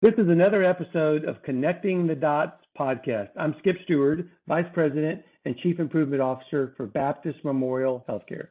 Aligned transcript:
This 0.00 0.14
is 0.16 0.28
another 0.28 0.62
episode 0.62 1.24
of 1.24 1.42
Connecting 1.42 2.06
the 2.06 2.14
Dots 2.14 2.64
podcast. 2.78 3.30
I'm 3.36 3.56
Skip 3.58 3.74
Stewart, 3.82 4.20
Vice 4.46 4.68
President 4.72 5.24
and 5.44 5.56
Chief 5.56 5.80
Improvement 5.80 6.22
Officer 6.22 6.72
for 6.76 6.86
Baptist 6.86 7.44
Memorial 7.44 8.04
Healthcare. 8.08 8.46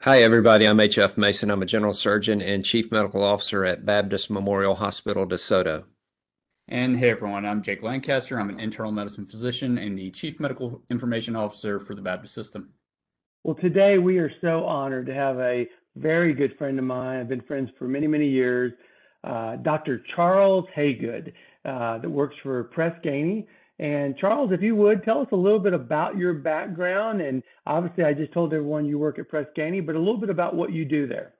Hi, 0.00 0.24
everybody. 0.24 0.66
I'm 0.66 0.80
H.F. 0.80 1.16
Mason. 1.16 1.48
I'm 1.48 1.62
a 1.62 1.66
General 1.66 1.92
Surgeon 1.92 2.42
and 2.42 2.64
Chief 2.64 2.90
Medical 2.90 3.22
Officer 3.22 3.64
at 3.64 3.86
Baptist 3.86 4.30
Memorial 4.30 4.74
Hospital 4.74 5.28
DeSoto. 5.28 5.84
And 6.66 6.98
hey, 6.98 7.10
everyone. 7.10 7.46
I'm 7.46 7.62
Jake 7.62 7.84
Lancaster. 7.84 8.40
I'm 8.40 8.50
an 8.50 8.58
internal 8.58 8.90
medicine 8.90 9.26
physician 9.26 9.78
and 9.78 9.96
the 9.96 10.10
Chief 10.10 10.40
Medical 10.40 10.82
Information 10.90 11.36
Officer 11.36 11.78
for 11.78 11.94
the 11.94 12.02
Baptist 12.02 12.34
System. 12.34 12.70
Well, 13.44 13.54
today 13.54 13.98
we 13.98 14.18
are 14.18 14.32
so 14.40 14.64
honored 14.64 15.06
to 15.06 15.14
have 15.14 15.38
a 15.38 15.68
very 15.94 16.34
good 16.34 16.58
friend 16.58 16.80
of 16.80 16.84
mine. 16.84 17.20
I've 17.20 17.28
been 17.28 17.42
friends 17.42 17.70
for 17.78 17.86
many, 17.86 18.08
many 18.08 18.26
years 18.26 18.72
uh, 19.24 19.56
Dr. 19.56 20.02
Charles 20.14 20.64
Hagood 20.76 21.32
uh, 21.64 21.98
that 21.98 22.10
works 22.10 22.36
for 22.42 22.64
Press 22.64 22.94
Ganey. 23.04 23.46
And 23.78 24.16
Charles, 24.18 24.52
if 24.52 24.60
you 24.60 24.76
would 24.76 25.04
tell 25.04 25.20
us 25.20 25.28
a 25.32 25.36
little 25.36 25.58
bit 25.58 25.72
about 25.72 26.18
your 26.18 26.34
background. 26.34 27.22
And 27.22 27.42
obviously, 27.66 28.04
I 28.04 28.12
just 28.12 28.32
told 28.32 28.52
everyone 28.52 28.84
you 28.84 28.98
work 28.98 29.18
at 29.18 29.28
Press 29.28 29.46
Ganey, 29.56 29.84
but 29.84 29.94
a 29.94 29.98
little 29.98 30.18
bit 30.18 30.30
about 30.30 30.54
what 30.54 30.72
you 30.72 30.84
do 30.84 31.06
there. 31.06 31.32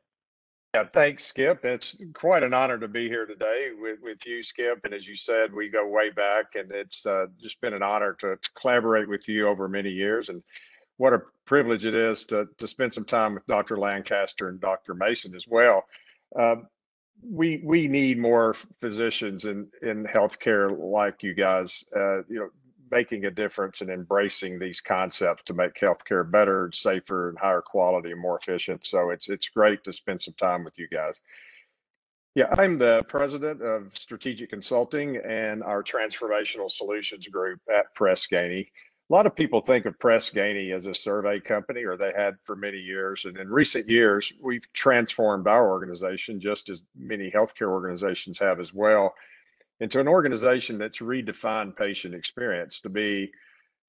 Yeah, 0.74 0.84
thanks, 0.84 1.26
Skip. 1.26 1.64
It's 1.64 1.98
quite 2.14 2.44
an 2.44 2.54
honor 2.54 2.78
to 2.78 2.86
be 2.86 3.08
here 3.08 3.26
today 3.26 3.70
with, 3.78 3.98
with 4.02 4.24
you, 4.24 4.42
Skip. 4.42 4.84
And 4.84 4.94
as 4.94 5.06
you 5.06 5.16
said, 5.16 5.52
we 5.52 5.68
go 5.68 5.86
way 5.86 6.10
back, 6.10 6.54
and 6.54 6.70
it's 6.70 7.04
uh, 7.04 7.26
just 7.40 7.60
been 7.60 7.74
an 7.74 7.82
honor 7.82 8.16
to, 8.20 8.36
to, 8.36 8.50
collaborate 8.54 9.08
with 9.08 9.28
you 9.28 9.48
over 9.48 9.68
many 9.68 9.90
years. 9.90 10.28
And 10.28 10.42
what 10.96 11.12
a 11.12 11.22
privilege 11.44 11.84
it 11.84 11.96
is 11.96 12.24
to, 12.26 12.46
to 12.56 12.68
spend 12.68 12.94
some 12.94 13.04
time 13.04 13.34
with 13.34 13.46
Dr. 13.48 13.78
Lancaster 13.78 14.48
and 14.48 14.60
Dr. 14.60 14.94
Mason 14.94 15.34
as 15.34 15.48
well. 15.48 15.86
Uh, 16.38 16.56
we 17.22 17.60
we 17.64 17.88
need 17.88 18.18
more 18.18 18.54
physicians 18.80 19.44
in 19.44 19.68
in 19.82 20.04
healthcare 20.04 20.76
like 20.78 21.22
you 21.22 21.34
guys. 21.34 21.84
Uh, 21.94 22.18
you 22.28 22.38
know, 22.40 22.48
making 22.90 23.24
a 23.24 23.30
difference 23.30 23.80
and 23.80 23.90
embracing 23.90 24.58
these 24.58 24.80
concepts 24.80 25.42
to 25.44 25.54
make 25.54 25.74
healthcare 25.74 26.28
better, 26.28 26.70
safer, 26.72 27.28
and 27.28 27.38
higher 27.38 27.62
quality 27.62 28.10
and 28.10 28.20
more 28.20 28.38
efficient. 28.38 28.84
So 28.86 29.10
it's 29.10 29.28
it's 29.28 29.48
great 29.48 29.84
to 29.84 29.92
spend 29.92 30.22
some 30.22 30.34
time 30.34 30.64
with 30.64 30.78
you 30.78 30.88
guys. 30.88 31.20
Yeah, 32.34 32.52
I'm 32.58 32.78
the 32.78 33.04
president 33.08 33.60
of 33.60 33.90
strategic 33.94 34.50
consulting 34.50 35.16
and 35.16 35.64
our 35.64 35.82
transformational 35.82 36.70
solutions 36.70 37.26
group 37.26 37.60
at 37.72 37.92
Press 37.94 38.26
Ganey 38.26 38.68
a 39.10 39.12
lot 39.12 39.26
of 39.26 39.34
people 39.34 39.60
think 39.60 39.86
of 39.86 39.98
Press 39.98 40.30
Ganey 40.30 40.72
as 40.72 40.86
a 40.86 40.94
survey 40.94 41.40
company, 41.40 41.82
or 41.82 41.96
they 41.96 42.12
had 42.16 42.36
for 42.44 42.54
many 42.54 42.78
years. 42.78 43.24
And 43.24 43.36
in 43.36 43.48
recent 43.48 43.88
years, 43.88 44.32
we've 44.40 44.72
transformed 44.72 45.48
our 45.48 45.68
organization, 45.68 46.40
just 46.40 46.68
as 46.70 46.80
many 46.96 47.28
healthcare 47.28 47.70
organizations 47.70 48.38
have 48.38 48.60
as 48.60 48.72
well, 48.72 49.12
into 49.80 49.98
an 49.98 50.06
organization 50.06 50.78
that's 50.78 50.98
redefined 50.98 51.76
patient 51.76 52.14
experience 52.14 52.80
to 52.80 52.88
be 52.88 53.32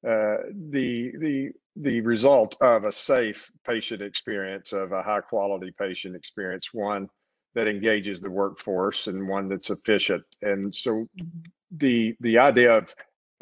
uh, 0.08 0.38
the 0.72 1.12
the 1.20 1.52
the 1.76 2.02
result 2.02 2.58
of 2.60 2.86
a 2.86 2.92
safe 2.92 3.52
patient 3.66 4.02
experience, 4.02 4.74
of 4.74 4.92
a 4.92 5.04
high 5.04 5.22
quality 5.22 5.72
patient 5.78 6.16
experience, 6.16 6.70
one 6.74 7.08
that 7.54 7.68
engages 7.68 8.22
the 8.22 8.30
workforce 8.30 9.06
and 9.06 9.28
one 9.28 9.48
that's 9.48 9.70
efficient. 9.70 10.24
And 10.42 10.74
so, 10.74 11.08
the 11.70 12.16
the 12.22 12.40
idea 12.40 12.78
of 12.80 12.96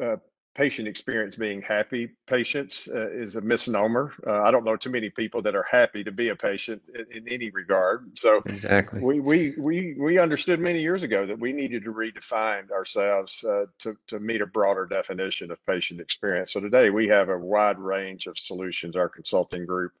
uh, 0.04 0.16
patient 0.60 0.86
experience 0.86 1.36
being 1.36 1.62
happy 1.62 2.10
patients 2.26 2.86
uh, 2.94 3.08
is 3.10 3.36
a 3.36 3.40
misnomer. 3.40 4.12
Uh, 4.26 4.42
I 4.42 4.50
don't 4.50 4.62
know 4.62 4.76
too 4.76 4.90
many 4.90 5.08
people 5.08 5.40
that 5.40 5.56
are 5.56 5.64
happy 5.70 6.04
to 6.04 6.12
be 6.12 6.28
a 6.28 6.36
patient 6.36 6.82
in, 6.94 7.06
in, 7.16 7.28
any 7.32 7.48
regard. 7.48 8.18
So 8.18 8.42
exactly, 8.44 9.00
we 9.00 9.20
we 9.20 9.54
we 9.56 9.94
we 9.98 10.18
understood 10.18 10.60
many 10.60 10.82
years 10.82 11.02
ago 11.02 11.24
that 11.24 11.38
we 11.38 11.54
needed 11.54 11.82
to 11.84 11.94
redefine 11.94 12.70
ourselves 12.72 13.42
uh, 13.42 13.64
to 13.78 13.96
to 14.08 14.20
meet 14.20 14.42
a 14.42 14.46
broader 14.46 14.84
definition 14.84 15.50
of 15.50 15.64
patient 15.64 15.98
experience. 15.98 16.52
So 16.52 16.60
today 16.60 16.90
we 16.90 17.08
have 17.08 17.30
a 17.30 17.38
wide 17.38 17.78
range 17.78 18.26
of 18.26 18.36
solutions. 18.36 18.96
Our 18.96 19.08
consulting 19.08 19.64
group 19.64 19.92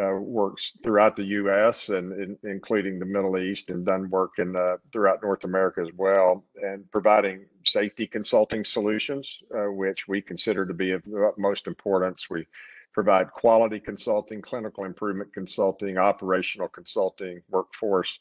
uh, 0.00 0.14
works 0.14 0.72
throughout 0.82 1.14
the 1.14 1.24
U.S. 1.24 1.90
and 1.90 2.12
in, 2.12 2.38
including 2.42 2.98
the 2.98 3.06
Middle 3.06 3.38
East, 3.38 3.70
and 3.70 3.86
done 3.86 4.10
work 4.10 4.32
in 4.38 4.56
uh, 4.56 4.78
throughout 4.92 5.22
North 5.22 5.44
America 5.44 5.80
as 5.80 5.92
well, 5.96 6.44
and 6.56 6.90
providing 6.90 7.46
safety 7.64 8.06
consulting 8.06 8.64
solutions, 8.64 9.42
uh, 9.54 9.70
which 9.70 10.08
we 10.08 10.20
consider 10.20 10.66
to 10.66 10.74
be 10.74 10.92
of 10.92 11.02
the 11.04 11.24
utmost 11.24 11.66
importance. 11.66 12.28
We 12.30 12.46
provide 12.92 13.30
quality 13.32 13.80
consulting, 13.80 14.42
clinical 14.42 14.84
improvement 14.84 15.32
consulting, 15.32 15.98
operational 15.98 16.68
consulting, 16.68 17.42
workforce 17.50 18.18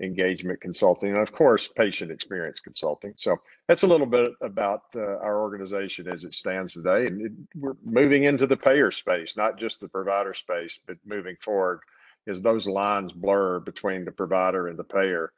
engagement 0.00 0.60
consulting, 0.60 1.10
and 1.10 1.18
of 1.18 1.32
course, 1.32 1.68
patient 1.68 2.10
experience 2.10 2.60
consulting. 2.60 3.14
So 3.16 3.36
that's 3.68 3.82
a 3.82 3.86
little 3.86 4.06
bit 4.06 4.32
about 4.40 4.82
uh, 4.96 5.00
our 5.00 5.40
organization 5.40 6.08
as 6.08 6.24
it 6.24 6.34
stands 6.34 6.72
today. 6.72 7.06
And 7.06 7.22
it, 7.22 7.32
we're 7.54 7.76
moving 7.84 8.24
into 8.24 8.46
the 8.46 8.56
payer 8.56 8.90
space, 8.90 9.36
not 9.36 9.58
just 9.58 9.80
the 9.80 9.88
provider 9.88 10.34
space, 10.34 10.78
but 10.86 10.96
moving 11.06 11.36
forward 11.40 11.80
as 12.26 12.40
those 12.40 12.66
lines 12.66 13.12
blur 13.12 13.60
between 13.60 14.04
the 14.04 14.12
provider 14.12 14.68
and 14.68 14.78
the 14.78 14.84
payer. 14.84 15.32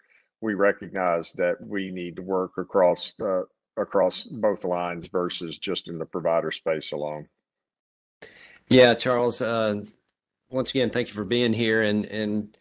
We 0.44 0.54
recognize 0.54 1.32
that 1.32 1.56
we 1.60 1.90
need 1.90 2.16
to 2.16 2.22
work 2.22 2.52
across 2.58 3.14
uh, 3.20 3.42
across 3.76 4.24
both 4.24 4.64
lines 4.64 5.08
versus 5.08 5.58
just 5.58 5.88
in 5.88 5.98
the 5.98 6.04
provider 6.04 6.52
space 6.52 6.92
alone. 6.92 7.28
Yeah, 8.68 8.94
Charles. 8.94 9.40
Uh, 9.40 9.82
once 10.50 10.70
again, 10.70 10.90
thank 10.90 11.08
you 11.08 11.14
for 11.14 11.24
being 11.24 11.52
here 11.52 11.82
and 11.82 12.04
and 12.06 12.56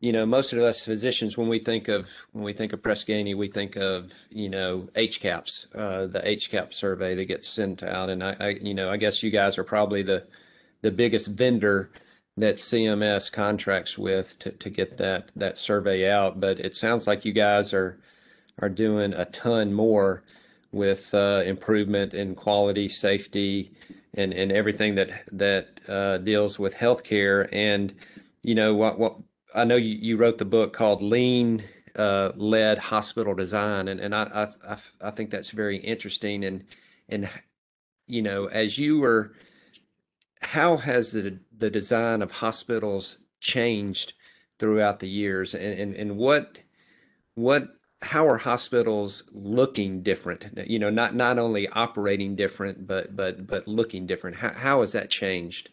you 0.00 0.12
know, 0.12 0.24
most 0.24 0.54
of 0.54 0.58
us 0.60 0.82
physicians, 0.82 1.36
when 1.36 1.48
we 1.48 1.58
think 1.58 1.88
of 1.88 2.08
when 2.32 2.42
we 2.42 2.54
think 2.54 2.72
of 2.72 2.82
Press 2.82 3.04
Ganey, 3.04 3.36
we 3.36 3.48
think 3.48 3.76
of 3.76 4.12
you 4.30 4.48
know 4.48 4.88
HCAHPS, 4.96 5.66
uh, 5.74 6.06
the 6.06 6.20
HCAHPS 6.20 6.74
survey 6.74 7.14
that 7.14 7.26
gets 7.26 7.48
sent 7.48 7.82
out, 7.82 8.08
and 8.08 8.24
I, 8.24 8.34
I, 8.40 8.48
you 8.62 8.74
know, 8.74 8.88
I 8.88 8.96
guess 8.96 9.22
you 9.22 9.30
guys 9.30 9.58
are 9.58 9.64
probably 9.64 10.02
the 10.02 10.26
the 10.80 10.90
biggest 10.90 11.28
vendor 11.28 11.90
that 12.40 12.56
CMS 12.56 13.30
contracts 13.30 13.96
with 13.96 14.38
to, 14.40 14.50
to 14.52 14.70
get 14.70 14.96
that 14.98 15.30
that 15.36 15.58
survey 15.58 16.10
out. 16.10 16.40
But 16.40 16.60
it 16.60 16.74
sounds 16.74 17.06
like 17.06 17.24
you 17.24 17.32
guys 17.32 17.72
are 17.72 17.98
are 18.60 18.68
doing 18.68 19.12
a 19.14 19.24
ton 19.26 19.72
more 19.72 20.22
with 20.72 21.12
uh, 21.14 21.42
improvement 21.44 22.14
in 22.14 22.34
quality, 22.34 22.88
safety, 22.88 23.72
and 24.14 24.32
and 24.32 24.52
everything 24.52 24.94
that 24.96 25.10
that 25.32 25.80
uh, 25.88 26.18
deals 26.18 26.58
with 26.58 26.74
healthcare. 26.74 27.48
And 27.52 27.94
you 28.42 28.54
know 28.54 28.74
what 28.74 28.98
what 28.98 29.16
I 29.54 29.64
know 29.64 29.76
you, 29.76 29.96
you 30.00 30.16
wrote 30.16 30.38
the 30.38 30.44
book 30.44 30.72
called 30.72 31.02
Lean 31.02 31.64
uh, 31.96 32.32
Led 32.36 32.78
Hospital 32.78 33.34
Design, 33.34 33.88
and, 33.88 34.00
and 34.00 34.14
I, 34.14 34.48
I, 34.66 34.76
I 35.00 35.10
think 35.10 35.30
that's 35.30 35.50
very 35.50 35.76
interesting. 35.78 36.44
And 36.44 36.64
and 37.08 37.28
you 38.06 38.22
know, 38.22 38.46
as 38.46 38.78
you 38.78 39.00
were, 39.00 39.32
how 40.42 40.76
has 40.76 41.12
the 41.12 41.38
the 41.60 41.70
design 41.70 42.22
of 42.22 42.30
hospitals 42.30 43.18
changed 43.40 44.14
throughout 44.58 45.00
the 45.00 45.08
years, 45.08 45.54
and 45.54 45.78
and, 45.78 45.94
and 45.94 46.16
what 46.16 46.58
what 47.34 47.68
how 48.02 48.26
are 48.26 48.38
hospitals 48.38 49.24
looking 49.32 50.02
different? 50.02 50.46
You 50.66 50.78
know, 50.78 50.90
not 50.90 51.14
not 51.14 51.38
only 51.38 51.68
operating 51.68 52.34
different, 52.34 52.86
but 52.86 53.14
but 53.14 53.46
but 53.46 53.68
looking 53.68 54.06
different. 54.06 54.36
How 54.36 54.52
how 54.52 54.80
has 54.80 54.92
that 54.92 55.10
changed? 55.10 55.70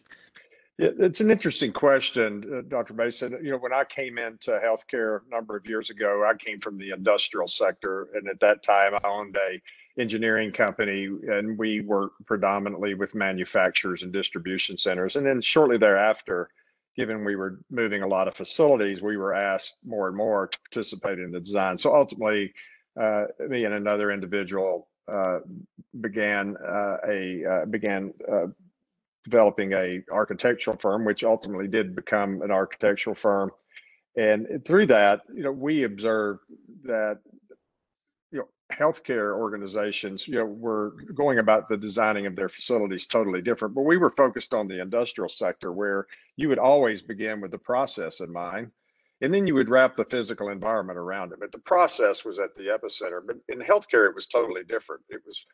Yeah, 0.78 0.90
it's 1.00 1.20
an 1.20 1.32
interesting 1.32 1.72
question, 1.72 2.44
uh, 2.54 2.60
Dr. 2.68 2.94
Mason. 2.94 3.36
You 3.42 3.50
know, 3.50 3.58
when 3.58 3.72
I 3.72 3.82
came 3.82 4.16
into 4.16 4.52
healthcare 4.52 5.20
a 5.26 5.30
number 5.34 5.56
of 5.56 5.66
years 5.66 5.90
ago, 5.90 6.24
I 6.24 6.36
came 6.36 6.60
from 6.60 6.78
the 6.78 6.90
industrial 6.90 7.48
sector, 7.48 8.08
and 8.14 8.28
at 8.28 8.38
that 8.40 8.62
time, 8.62 8.94
I 8.94 9.00
owned 9.02 9.36
a 9.36 9.60
engineering 9.98 10.52
company, 10.52 11.04
and 11.06 11.58
we 11.58 11.80
worked 11.80 12.24
predominantly 12.26 12.94
with 12.94 13.14
manufacturers 13.14 14.02
and 14.02 14.12
distribution 14.12 14.76
centers. 14.76 15.16
And 15.16 15.26
then 15.26 15.40
shortly 15.40 15.76
thereafter, 15.76 16.48
given 16.96 17.24
we 17.24 17.36
were 17.36 17.60
moving 17.70 18.02
a 18.02 18.06
lot 18.06 18.28
of 18.28 18.36
facilities, 18.36 19.02
we 19.02 19.16
were 19.16 19.34
asked 19.34 19.76
more 19.84 20.08
and 20.08 20.16
more 20.16 20.46
to 20.46 20.58
participate 20.60 21.18
in 21.18 21.30
the 21.32 21.40
design. 21.40 21.78
So 21.78 21.94
ultimately, 21.94 22.52
uh, 23.00 23.24
me 23.48 23.64
and 23.64 23.74
another 23.74 24.10
individual 24.10 24.88
uh, 25.10 25.38
began 26.00 26.56
uh, 26.56 26.96
a 27.08 27.44
uh, 27.44 27.64
began 27.66 28.12
uh, 28.30 28.46
developing 29.24 29.72
a 29.72 30.02
architectural 30.12 30.76
firm, 30.76 31.04
which 31.04 31.24
ultimately 31.24 31.68
did 31.68 31.94
become 31.94 32.42
an 32.42 32.50
architectural 32.50 33.14
firm. 33.14 33.50
And 34.16 34.64
through 34.66 34.86
that, 34.86 35.22
you 35.32 35.44
know, 35.44 35.52
we 35.52 35.84
observed 35.84 36.40
that 36.84 37.20
healthcare 38.72 39.34
organizations, 39.34 40.28
you 40.28 40.34
know, 40.34 40.44
were 40.44 40.90
going 41.14 41.38
about 41.38 41.68
the 41.68 41.76
designing 41.76 42.26
of 42.26 42.36
their 42.36 42.48
facilities 42.48 43.06
totally 43.06 43.40
different. 43.40 43.74
But 43.74 43.82
we 43.82 43.96
were 43.96 44.10
focused 44.10 44.52
on 44.52 44.68
the 44.68 44.80
industrial 44.80 45.28
sector, 45.28 45.72
where 45.72 46.06
you 46.36 46.48
would 46.48 46.58
always 46.58 47.02
begin 47.02 47.40
with 47.40 47.50
the 47.50 47.58
process 47.58 48.20
in 48.20 48.32
mind, 48.32 48.70
and 49.20 49.32
then 49.32 49.46
you 49.46 49.54
would 49.54 49.70
wrap 49.70 49.96
the 49.96 50.04
physical 50.04 50.50
environment 50.50 50.98
around 50.98 51.32
it. 51.32 51.40
But 51.40 51.52
the 51.52 51.58
process 51.58 52.24
was 52.24 52.38
at 52.38 52.54
the 52.54 52.64
epicenter. 52.64 53.20
But 53.26 53.36
in 53.48 53.60
healthcare, 53.60 54.08
it 54.08 54.14
was 54.14 54.26
totally 54.26 54.64
different. 54.64 55.02
It 55.08 55.22
was 55.26 55.44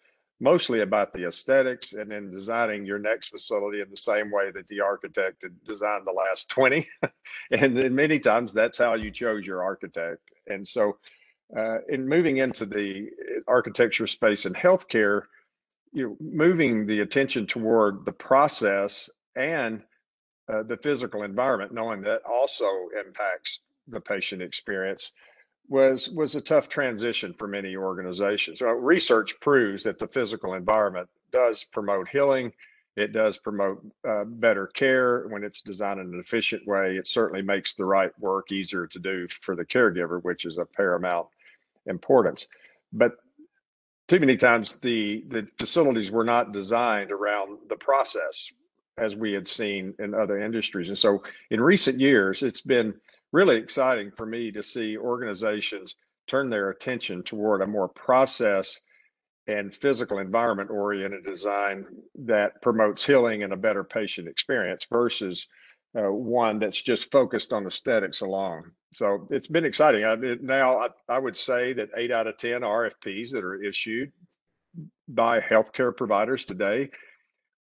mostly 0.40 0.80
about 0.80 1.12
the 1.12 1.26
aesthetics 1.26 1.92
and 1.92 2.10
then 2.10 2.30
designing 2.30 2.84
your 2.84 2.98
next 2.98 3.28
facility 3.28 3.80
in 3.80 3.88
the 3.88 3.96
same 3.96 4.30
way 4.30 4.50
that 4.50 4.66
the 4.66 4.80
architect 4.80 5.42
had 5.42 5.52
designed 5.64 6.06
the 6.06 6.12
last 6.12 6.48
20 6.48 6.86
and 7.52 7.76
then 7.76 7.94
many 7.94 8.18
times 8.18 8.52
that's 8.52 8.76
how 8.78 8.94
you 8.94 9.10
chose 9.10 9.46
your 9.46 9.62
architect 9.62 10.32
and 10.48 10.66
so 10.66 10.98
Uh, 11.56 11.78
in 11.88 12.08
moving 12.08 12.38
into 12.38 12.66
the 12.66 13.10
architecture 13.46 14.06
space 14.06 14.46
in 14.46 14.52
healthcare, 14.54 15.22
you 15.92 16.08
know, 16.08 16.16
moving 16.20 16.86
the 16.86 17.00
attention 17.00 17.46
toward 17.46 18.04
the 18.04 18.12
process 18.12 19.08
and 19.36 19.84
uh, 20.48 20.62
the 20.62 20.76
physical 20.78 21.22
environment, 21.22 21.72
knowing 21.72 22.00
that 22.02 22.22
also 22.24 22.66
impacts 22.98 23.60
the 23.88 24.00
patient 24.00 24.42
experience, 24.42 25.12
was 25.68 26.08
was 26.10 26.34
a 26.34 26.40
tough 26.40 26.68
transition 26.68 27.32
for 27.34 27.46
many 27.46 27.76
organizations. 27.76 28.58
So 28.58 28.68
research 28.70 29.34
proves 29.40 29.82
that 29.84 29.98
the 29.98 30.08
physical 30.08 30.54
environment 30.54 31.08
does 31.30 31.64
promote 31.64 32.08
healing. 32.08 32.52
It 32.96 33.12
does 33.12 33.38
promote 33.38 33.84
uh, 34.06 34.24
better 34.24 34.68
care 34.68 35.26
when 35.28 35.42
it's 35.42 35.60
designed 35.60 36.00
in 36.00 36.14
an 36.14 36.20
efficient 36.20 36.66
way. 36.66 36.96
It 36.96 37.06
certainly 37.06 37.42
makes 37.42 37.74
the 37.74 37.84
right 37.84 38.12
work 38.20 38.52
easier 38.52 38.86
to 38.86 38.98
do 38.98 39.26
for 39.28 39.56
the 39.56 39.64
caregiver, 39.64 40.22
which 40.22 40.44
is 40.44 40.58
a 40.58 40.64
paramount 40.64 41.26
importance. 41.86 42.46
But 42.92 43.16
too 44.08 44.20
many 44.20 44.36
times 44.36 44.76
the 44.76 45.24
the 45.28 45.46
facilities 45.58 46.10
were 46.10 46.24
not 46.24 46.52
designed 46.52 47.10
around 47.10 47.58
the 47.68 47.76
process 47.76 48.50
as 48.98 49.16
we 49.16 49.32
had 49.32 49.48
seen 49.48 49.94
in 49.98 50.14
other 50.14 50.38
industries. 50.38 50.88
And 50.88 50.98
so 50.98 51.22
in 51.50 51.60
recent 51.60 51.98
years, 51.98 52.42
it's 52.42 52.60
been 52.60 52.94
really 53.32 53.56
exciting 53.56 54.12
for 54.12 54.26
me 54.26 54.52
to 54.52 54.62
see 54.62 54.96
organizations 54.96 55.96
turn 56.28 56.48
their 56.48 56.70
attention 56.70 57.22
toward 57.22 57.62
a 57.62 57.66
more 57.66 57.88
process 57.88 58.80
and 59.46 59.74
physical 59.74 60.18
environment 60.18 60.70
oriented 60.70 61.24
design 61.24 61.84
that 62.14 62.62
promotes 62.62 63.04
healing 63.04 63.42
and 63.42 63.52
a 63.52 63.56
better 63.56 63.84
patient 63.84 64.28
experience 64.28 64.86
versus 64.90 65.46
uh, 65.98 66.10
one 66.10 66.58
that's 66.58 66.80
just 66.80 67.10
focused 67.10 67.52
on 67.52 67.66
aesthetics 67.66 68.22
alone. 68.22 68.70
So 68.94 69.26
it's 69.30 69.46
been 69.48 69.64
exciting. 69.64 70.04
I, 70.04 70.16
now, 70.40 70.78
I, 70.78 70.88
I 71.08 71.18
would 71.18 71.36
say 71.36 71.72
that 71.74 71.90
eight 71.96 72.12
out 72.12 72.26
of 72.26 72.38
10 72.38 72.60
RFPs 72.60 73.32
that 73.32 73.44
are 73.44 73.62
issued 73.62 74.12
by 75.08 75.40
healthcare 75.40 75.96
providers 75.96 76.44
today 76.44 76.90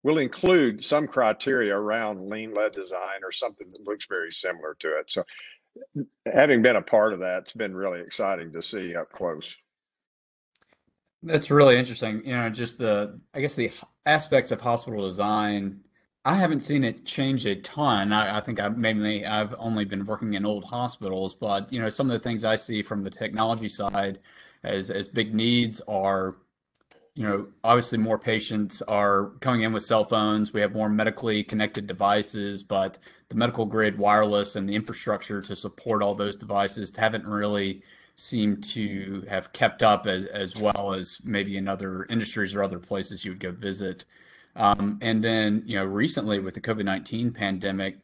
will 0.04 0.20
include 0.20 0.86
some 0.86 1.08
criteria 1.08 1.76
around 1.76 2.22
lean 2.30 2.54
led 2.54 2.72
design 2.74 3.24
or 3.24 3.32
something 3.32 3.68
that 3.70 3.82
looks 3.82 4.06
very 4.06 4.32
similar 4.32 4.76
to 4.80 5.00
it. 5.00 5.10
So 5.10 5.24
having 6.32 6.62
been 6.62 6.76
a 6.76 6.82
part 6.82 7.12
of 7.12 7.20
that, 7.20 7.40
it's 7.40 7.52
been 7.54 7.76
really 7.76 8.02
exciting 8.02 8.52
to 8.54 8.62
see 8.62 8.96
up 8.96 9.12
close. 9.12 9.56
That's 11.24 11.50
really 11.50 11.78
interesting. 11.78 12.22
You 12.24 12.36
know, 12.36 12.50
just 12.52 12.78
the, 12.78 13.20
I 13.34 13.42
guess 13.42 13.56
the 13.56 13.72
aspects 14.06 14.52
of 14.52 14.62
hospital 14.62 15.08
design, 15.08 15.80
I 16.26 16.36
haven't 16.36 16.62
seen 16.62 16.84
it 16.84 17.06
change 17.06 17.46
a 17.46 17.56
ton. 17.56 18.12
I, 18.12 18.38
I 18.38 18.42
think 18.42 18.60
I 18.60 18.68
mainly, 18.70 19.26
I've 19.26 19.54
only 19.60 19.86
been 19.86 20.06
working 20.06 20.34
in 20.34 20.46
old 20.46 20.66
hospitals, 20.66 21.36
but, 21.36 21.72
you 21.72 21.80
know, 21.80 21.90
some 21.90 22.10
of 22.10 22.14
the 22.14 22.24
things 22.28 22.44
I 22.44 22.56
see 22.56 22.82
from 22.82 23.04
the 23.04 23.10
technology 23.12 23.70
side 23.70 24.20
as, 24.64 24.90
as 24.90 25.08
big 25.08 25.34
needs 25.36 25.82
are 25.88 26.36
you 27.16 27.24
know, 27.24 27.48
obviously 27.64 27.98
more 27.98 28.20
patients 28.20 28.82
are 28.84 29.32
coming 29.40 29.62
in 29.62 29.72
with 29.72 29.84
cell 29.84 30.04
phones. 30.04 30.52
We 30.52 30.60
have 30.62 30.74
more 30.74 30.90
medically 30.90 31.44
connected 31.44 31.88
devices, 31.88 32.62
but 32.62 32.98
the 33.30 33.36
medical 33.36 33.66
grid 33.66 33.98
wireless 33.98 34.58
and 34.58 34.68
the 34.68 34.76
infrastructure 34.76 35.42
to 35.42 35.56
support 35.56 36.04
all 36.04 36.14
those 36.14 36.36
devices 36.36 36.92
haven't 36.96 37.26
really 37.26 37.84
seemed 38.18 38.64
to 38.66 39.24
have 39.30 39.54
kept 39.54 39.82
up 39.82 40.08
as, 40.08 40.26
as 40.26 40.58
well 40.58 40.94
as 40.94 41.20
maybe 41.24 41.56
in 41.58 41.70
other 41.70 42.06
industries 42.10 42.54
or 42.54 42.62
other 42.62 42.80
places 42.80 43.24
you 43.24 43.32
would 43.32 43.40
go 43.40 43.52
visit. 43.52 44.04
Um, 44.56 45.00
and 45.02 45.24
then, 45.24 45.64
you 45.66 45.78
know, 45.78 45.86
recently 45.86 46.40
with 46.40 46.54
the 46.54 46.62
COVID 46.62 46.86
19 46.86 47.32
pandemic, 47.32 47.98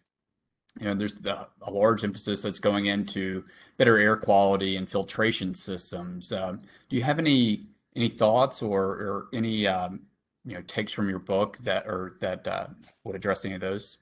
you 0.80 0.86
know, 0.86 0.94
there's 0.94 1.16
the, 1.16 1.48
a 1.62 1.72
large 1.72 2.04
emphasis 2.04 2.42
that's 2.42 2.60
going 2.60 2.86
into 2.86 3.44
better 3.78 3.98
air 3.98 4.16
quality 4.16 4.78
and 4.78 4.90
filtration 4.90 5.54
systems. 5.54 6.32
Um, 6.32 6.62
do 6.90 6.96
you 6.96 7.04
have 7.04 7.20
any 7.20 7.68
any 7.96 8.08
thoughts 8.08 8.62
or, 8.62 8.84
or 8.84 9.28
any 9.34 9.68
um, 9.68 10.02
you 10.46 10.54
know 10.54 10.62
takes 10.62 10.94
from 10.94 11.10
your 11.10 11.20
book 11.20 11.58
that 11.62 11.86
or 11.86 12.18
that 12.22 12.48
uh, 12.48 12.68
would 13.04 13.16
address 13.16 13.44
any 13.44 13.56
of 13.56 13.62
those? 13.62 13.98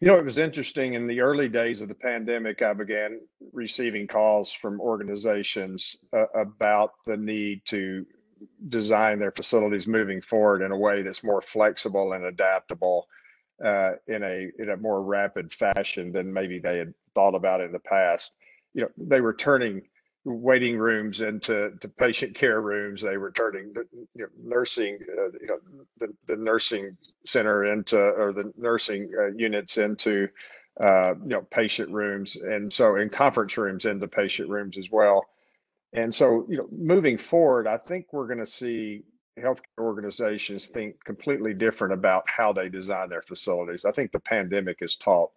You 0.00 0.08
know, 0.08 0.18
it 0.18 0.24
was 0.24 0.38
interesting 0.38 0.94
in 0.94 1.06
the 1.06 1.20
early 1.20 1.48
days 1.48 1.82
of 1.82 1.88
the 1.88 1.94
pandemic. 1.94 2.62
I 2.62 2.72
began 2.72 3.20
receiving 3.52 4.06
calls 4.06 4.50
from 4.50 4.80
organizations 4.80 5.96
uh, 6.12 6.26
about 6.34 6.92
the 7.04 7.16
need 7.16 7.62
to 7.66 8.06
design 8.68 9.18
their 9.18 9.32
facilities 9.32 9.86
moving 9.86 10.20
forward 10.20 10.62
in 10.62 10.72
a 10.72 10.76
way 10.76 11.02
that's 11.02 11.24
more 11.24 11.42
flexible 11.42 12.12
and 12.12 12.24
adaptable 12.24 13.06
uh, 13.64 13.92
in 14.06 14.22
a 14.22 14.50
in 14.58 14.70
a 14.70 14.76
more 14.76 15.02
rapid 15.02 15.52
fashion 15.52 16.12
than 16.12 16.32
maybe 16.32 16.58
they 16.58 16.78
had 16.78 16.94
thought 17.14 17.34
about 17.34 17.60
in 17.60 17.72
the 17.72 17.80
past. 17.80 18.34
You 18.74 18.82
know, 18.82 18.88
they 18.96 19.20
were 19.20 19.34
turning 19.34 19.82
waiting 20.24 20.76
rooms 20.76 21.20
into 21.20 21.72
to 21.80 21.88
patient 21.88 22.34
care 22.34 22.60
rooms. 22.60 23.02
They 23.02 23.16
were 23.16 23.30
turning 23.30 23.72
the, 23.72 23.84
you 24.14 24.22
know, 24.22 24.28
nursing, 24.38 24.98
uh, 25.16 25.30
you 25.40 25.46
know, 25.46 25.58
the, 25.98 26.14
the 26.26 26.36
nursing 26.36 26.96
center 27.24 27.64
into 27.64 27.98
or 27.98 28.32
the 28.32 28.52
nursing 28.56 29.10
uh, 29.18 29.32
units 29.36 29.78
into, 29.78 30.28
uh, 30.80 31.14
you 31.22 31.30
know, 31.30 31.42
patient 31.50 31.90
rooms, 31.90 32.36
and 32.36 32.72
so 32.72 32.96
in 32.96 33.08
conference 33.08 33.56
rooms 33.56 33.84
into 33.86 34.06
patient 34.06 34.48
rooms 34.48 34.76
as 34.76 34.90
well. 34.90 35.24
And 35.92 36.14
so, 36.14 36.46
you 36.48 36.58
know, 36.58 36.68
moving 36.70 37.16
forward, 37.16 37.66
I 37.66 37.76
think 37.76 38.12
we're 38.12 38.26
going 38.26 38.38
to 38.38 38.46
see 38.46 39.04
healthcare 39.38 39.80
organizations 39.80 40.66
think 40.66 41.02
completely 41.04 41.54
different 41.54 41.94
about 41.94 42.28
how 42.28 42.52
they 42.52 42.68
design 42.68 43.08
their 43.08 43.22
facilities. 43.22 43.84
I 43.84 43.92
think 43.92 44.12
the 44.12 44.20
pandemic 44.20 44.78
has 44.80 44.96
taught 44.96 45.30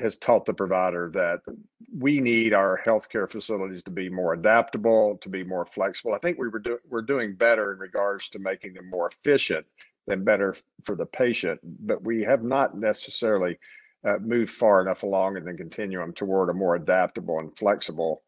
has 0.00 0.16
taught 0.16 0.44
the 0.44 0.54
provider 0.54 1.10
that 1.14 1.40
we 1.96 2.18
need 2.18 2.52
our 2.52 2.80
healthcare 2.84 3.30
facilities 3.30 3.82
to 3.84 3.90
be 3.90 4.08
more 4.08 4.32
adaptable, 4.32 5.16
to 5.18 5.28
be 5.28 5.44
more 5.44 5.64
flexible. 5.64 6.12
I 6.12 6.18
think 6.18 6.38
we 6.38 6.48
were 6.48 6.58
do, 6.58 6.78
we're 6.88 7.02
doing 7.02 7.34
better 7.34 7.72
in 7.72 7.78
regards 7.78 8.28
to 8.30 8.38
making 8.38 8.74
them 8.74 8.90
more 8.90 9.08
efficient 9.08 9.64
than 10.06 10.24
better 10.24 10.56
for 10.84 10.96
the 10.96 11.06
patient, 11.06 11.60
but 11.62 12.02
we 12.02 12.22
have 12.22 12.42
not 12.42 12.76
necessarily 12.76 13.58
uh, 14.04 14.18
moved 14.18 14.50
far 14.50 14.80
enough 14.80 15.02
along 15.02 15.36
in 15.36 15.44
the 15.44 15.54
continuum 15.54 16.12
toward 16.12 16.48
a 16.48 16.54
more 16.54 16.74
adaptable 16.74 17.38
and 17.38 17.56
flexible 17.56 18.22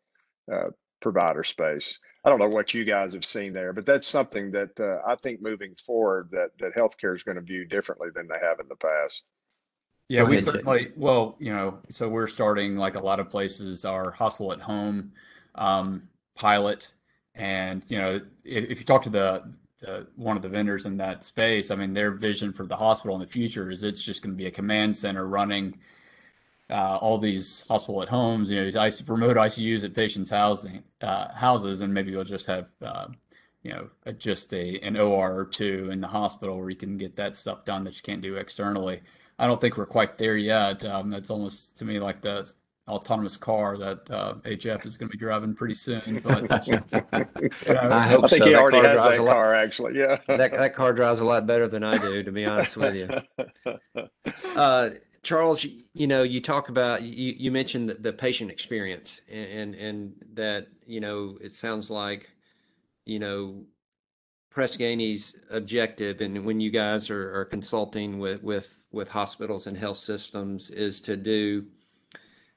uh, 0.52 0.68
provider 1.00 1.44
space. 1.44 1.98
I 2.24 2.30
don't 2.30 2.38
know 2.38 2.48
what 2.48 2.74
you 2.74 2.84
guys 2.84 3.12
have 3.14 3.24
seen 3.24 3.52
there, 3.52 3.72
but 3.72 3.86
that's 3.86 4.06
something 4.06 4.50
that 4.50 4.78
uh, 4.80 4.98
I 5.06 5.14
think 5.14 5.40
moving 5.40 5.74
forward 5.74 6.28
that 6.32 6.50
that 6.58 6.74
healthcare 6.74 7.14
is 7.14 7.22
going 7.22 7.36
to 7.36 7.42
view 7.42 7.64
differently 7.64 8.08
than 8.14 8.28
they 8.28 8.38
have 8.40 8.60
in 8.60 8.68
the 8.68 8.76
past. 8.76 9.22
Yeah, 10.08 10.22
we 10.22 10.40
certainly, 10.40 10.92
well, 10.96 11.36
you 11.38 11.52
know, 11.52 11.78
so 11.92 12.08
we're 12.08 12.28
starting 12.28 12.76
like 12.76 12.94
a 12.94 13.00
lot 13.00 13.20
of 13.20 13.28
places, 13.28 13.84
our 13.84 14.10
hospital 14.10 14.52
at 14.52 14.60
home 14.60 15.12
um, 15.54 16.08
pilot. 16.34 16.92
And, 17.34 17.84
you 17.88 17.98
know, 17.98 18.20
if, 18.42 18.70
if 18.70 18.78
you 18.78 18.86
talk 18.86 19.02
to 19.02 19.10
the, 19.10 19.52
the, 19.80 20.06
one 20.16 20.36
of 20.36 20.42
the 20.42 20.48
vendors 20.48 20.86
in 20.86 20.96
that 20.96 21.24
space, 21.24 21.70
I 21.70 21.76
mean, 21.76 21.92
their 21.92 22.10
vision 22.10 22.54
for 22.54 22.64
the 22.64 22.74
hospital 22.74 23.16
in 23.16 23.20
the 23.20 23.26
future 23.26 23.70
is 23.70 23.84
it's 23.84 24.02
just 24.02 24.22
going 24.22 24.34
to 24.34 24.36
be 24.36 24.46
a 24.46 24.50
command 24.50 24.96
center 24.96 25.26
running 25.26 25.78
uh, 26.70 26.96
all 26.96 27.18
these 27.18 27.64
hospital 27.68 28.02
at 28.02 28.08
homes, 28.08 28.50
you 28.50 28.58
know, 28.58 28.70
these 28.70 29.08
remote 29.08 29.36
ICUs 29.36 29.84
at 29.84 29.94
patients' 29.94 30.30
housing 30.30 30.82
uh, 31.00 31.32
houses, 31.32 31.80
and 31.80 31.92
maybe 31.92 32.14
we'll 32.14 32.24
just 32.24 32.46
have, 32.46 32.70
uh, 32.82 33.06
you 33.62 33.72
know, 33.72 33.88
just 34.18 34.52
a 34.52 34.78
an 34.80 34.96
OR 34.96 35.38
or 35.38 35.44
two 35.44 35.88
in 35.90 36.00
the 36.00 36.08
hospital 36.08 36.58
where 36.58 36.70
you 36.70 36.76
can 36.76 36.98
get 36.98 37.16
that 37.16 37.36
stuff 37.36 37.64
done 37.64 37.84
that 37.84 37.96
you 37.96 38.02
can't 38.02 38.22
do 38.22 38.36
externally. 38.36 39.00
I 39.38 39.46
don't 39.46 39.60
think 39.60 39.76
we're 39.76 39.86
quite 39.86 40.18
there 40.18 40.36
yet. 40.36 40.84
Um, 40.84 41.10
that's 41.10 41.30
almost 41.30 41.78
to 41.78 41.84
me 41.84 42.00
like 42.00 42.20
the 42.20 42.50
autonomous 42.88 43.36
car 43.36 43.76
that 43.76 44.10
uh, 44.10 44.34
HF 44.44 44.84
is 44.86 44.96
going 44.96 45.08
to 45.10 45.12
be 45.12 45.18
driving 45.18 45.54
pretty 45.54 45.74
soon. 45.74 46.20
But 46.24 46.66
you 46.66 46.74
know, 46.74 47.80
I 47.90 48.08
hope 48.08 48.24
I 48.24 48.28
think 48.28 48.42
so. 48.42 48.46
he 48.46 48.52
that 48.52 48.60
already 48.60 48.78
has 48.78 49.02
that 49.02 49.16
car. 49.18 49.54
Actually, 49.54 49.98
yeah, 49.98 50.18
that 50.26 50.52
that 50.52 50.74
car 50.74 50.92
drives 50.92 51.20
a 51.20 51.24
lot 51.24 51.46
better 51.46 51.68
than 51.68 51.84
I 51.84 51.98
do, 51.98 52.22
to 52.22 52.32
be 52.32 52.44
honest 52.44 52.76
with 52.76 52.94
you. 52.94 53.08
Uh, 54.54 54.90
Charles, 55.22 55.66
you 55.94 56.06
know, 56.06 56.22
you 56.22 56.40
talk 56.40 56.68
about 56.68 57.02
you, 57.02 57.34
you 57.36 57.50
mentioned 57.50 57.90
the, 57.90 57.94
the 57.94 58.12
patient 58.12 58.50
experience, 58.50 59.20
and, 59.30 59.50
and 59.50 59.74
and 59.74 60.12
that 60.34 60.68
you 60.86 61.00
know 61.00 61.36
it 61.40 61.54
sounds 61.54 61.90
like 61.90 62.30
you 63.04 63.18
know 63.18 63.64
Press 64.50 64.76
Ganey's 64.76 65.34
objective, 65.50 66.20
and 66.20 66.44
when 66.44 66.60
you 66.60 66.70
guys 66.70 67.10
are, 67.10 67.38
are 67.38 67.44
consulting 67.44 68.18
with, 68.18 68.42
with 68.42 68.84
with 68.90 69.08
hospitals 69.08 69.66
and 69.66 69.76
health 69.76 69.98
systems, 69.98 70.70
is 70.70 71.00
to 71.02 71.16
do 71.16 71.66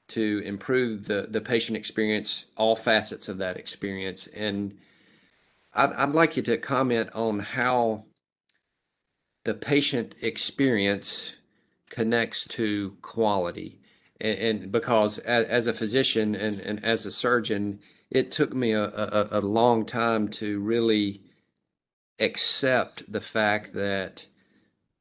to 0.08 0.42
improve 0.44 1.04
the 1.04 1.26
the 1.30 1.40
patient 1.40 1.76
experience, 1.76 2.46
all 2.56 2.76
facets 2.76 3.28
of 3.28 3.38
that 3.38 3.56
experience. 3.56 4.28
And 4.34 4.78
I'd, 5.74 5.92
I'd 5.92 6.12
like 6.12 6.36
you 6.36 6.42
to 6.44 6.58
comment 6.58 7.10
on 7.14 7.38
how 7.38 8.04
the 9.44 9.54
patient 9.54 10.14
experience 10.22 11.36
connects 11.92 12.48
to 12.48 12.96
quality. 13.02 13.78
And, 14.20 14.38
and 14.38 14.72
because 14.72 15.18
as, 15.18 15.46
as, 15.46 15.66
a 15.68 15.74
physician 15.74 16.34
and, 16.34 16.58
and 16.60 16.84
as 16.84 17.06
a 17.06 17.10
surgeon, 17.12 17.78
it 18.10 18.32
took 18.32 18.54
me 18.54 18.72
a, 18.72 18.84
a, 18.84 19.28
a 19.32 19.40
long 19.40 19.84
time 19.84 20.26
to 20.28 20.58
really 20.60 21.20
accept 22.18 23.10
the 23.12 23.20
fact 23.20 23.74
that 23.74 24.26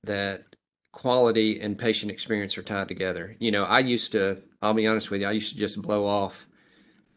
that 0.03 0.43
quality 0.91 1.61
and 1.61 1.77
patient 1.77 2.11
experience 2.11 2.57
are 2.57 2.63
tied 2.63 2.89
together. 2.89 3.35
You 3.39 3.51
know, 3.51 3.63
I 3.63 3.79
used 3.79 4.11
to, 4.11 4.41
I'll 4.61 4.73
be 4.73 4.87
honest 4.87 5.11
with 5.11 5.21
you, 5.21 5.27
I 5.27 5.31
used 5.31 5.53
to 5.53 5.57
just 5.57 5.81
blow 5.81 6.05
off 6.05 6.45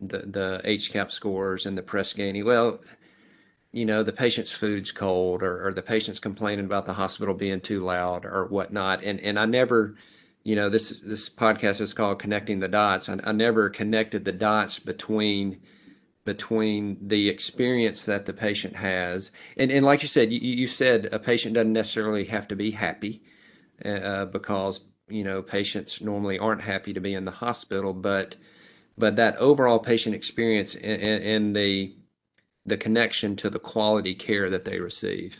the 0.00 0.18
the 0.18 0.60
HCAHPS 0.64 1.12
scores 1.12 1.66
and 1.66 1.76
the 1.76 1.82
Press. 1.82 2.14
Well, 2.16 2.80
you 3.74 3.84
know, 3.84 4.04
the 4.04 4.12
patient's 4.12 4.52
food's 4.52 4.92
cold 4.92 5.42
or, 5.42 5.66
or 5.66 5.72
the 5.72 5.82
patient's 5.82 6.20
complaining 6.20 6.64
about 6.64 6.86
the 6.86 6.92
hospital 6.94 7.34
being 7.34 7.60
too 7.60 7.80
loud 7.80 8.24
or 8.24 8.46
whatnot. 8.46 9.02
And 9.02 9.18
and 9.20 9.36
I 9.38 9.46
never, 9.46 9.96
you 10.44 10.54
know, 10.54 10.68
this 10.68 11.00
this 11.00 11.28
podcast 11.28 11.80
is 11.80 11.92
called 11.92 12.20
Connecting 12.20 12.60
the 12.60 12.68
Dots. 12.68 13.08
I, 13.08 13.18
I 13.24 13.32
never 13.32 13.68
connected 13.68 14.24
the 14.24 14.32
dots 14.32 14.78
between 14.78 15.60
between 16.24 16.96
the 17.02 17.28
experience 17.28 18.04
that 18.06 18.26
the 18.26 18.32
patient 18.32 18.76
has 18.76 19.30
and, 19.58 19.70
and 19.70 19.84
like 19.84 20.00
you 20.00 20.08
said 20.08 20.32
you, 20.32 20.38
you 20.38 20.66
said 20.66 21.06
a 21.12 21.18
patient 21.18 21.54
doesn't 21.54 21.74
necessarily 21.74 22.24
have 22.24 22.48
to 22.48 22.56
be 22.56 22.70
happy 22.70 23.22
uh, 23.84 24.24
because 24.24 24.80
you 25.08 25.22
know 25.22 25.42
patients 25.42 26.00
normally 26.00 26.38
aren't 26.38 26.62
happy 26.62 26.94
to 26.94 27.00
be 27.00 27.12
in 27.12 27.26
the 27.26 27.30
hospital 27.30 27.92
but 27.92 28.36
but 28.96 29.16
that 29.16 29.36
overall 29.36 29.78
patient 29.78 30.14
experience 30.14 30.74
and, 30.76 31.02
and 31.02 31.54
the 31.54 31.94
the 32.66 32.76
connection 32.76 33.36
to 33.36 33.50
the 33.50 33.58
quality 33.58 34.14
care 34.14 34.48
that 34.50 34.64
they 34.64 34.80
receive. 34.80 35.38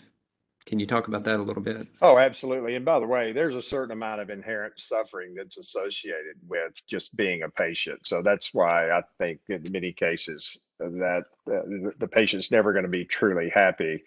Can 0.67 0.81
you 0.81 0.87
talk 0.87 1.09
about 1.09 1.25
that 1.25 1.41
a 1.41 1.43
little 1.43 1.63
bit? 1.63 1.87
Oh, 2.01 2.19
absolutely. 2.19 2.75
And 2.75 2.85
by 2.85 2.99
the 2.99 3.07
way, 3.07 3.33
there's 3.33 3.55
a 3.55 3.63
certain 3.63 3.93
amount 3.93 4.23
of 4.23 4.31
inherent 4.31 4.75
suffering 4.79 5.35
that's 5.35 5.59
associated 5.59 6.37
with 6.49 6.73
just 6.87 7.15
being 7.17 7.43
a 7.43 7.51
patient. 7.51 8.07
So 8.07 8.23
that's 8.23 8.55
why 8.55 8.91
I 8.91 9.03
think 9.19 9.41
in 9.49 9.71
many 9.71 9.93
cases 9.93 10.59
that 10.79 11.25
uh, 11.47 11.91
the 11.99 12.09
patient's 12.11 12.51
never 12.51 12.73
going 12.73 12.85
to 12.85 12.91
be 12.91 13.05
truly 13.05 13.51
happy. 13.51 14.03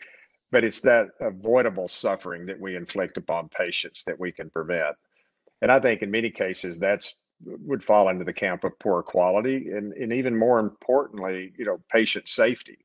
But 0.51 0.63
it's 0.63 0.81
that 0.81 1.09
avoidable 1.19 1.88
suffering 1.88 2.45
that 2.47 2.59
we 2.59 2.75
inflict 2.75 3.17
upon 3.17 3.50
patients 3.50 4.03
that 4.05 4.19
we 4.19 4.31
can 4.31 4.50
prevent. 4.50 4.95
And 5.62 5.71
I 5.71 5.79
think 5.79 6.01
in 6.01 6.09
many 6.09 6.31
cases 6.31 6.79
that's 6.79 7.15
would 7.45 7.83
fall 7.83 8.09
into 8.09 8.24
the 8.24 8.33
camp 8.33 8.63
of 8.63 8.79
poor 8.79 9.03
quality 9.03 9.69
and, 9.69 9.93
and 9.93 10.12
even 10.12 10.36
more 10.36 10.59
importantly, 10.59 11.53
you 11.55 11.65
know, 11.65 11.79
patient 11.91 12.27
safety. 12.27 12.79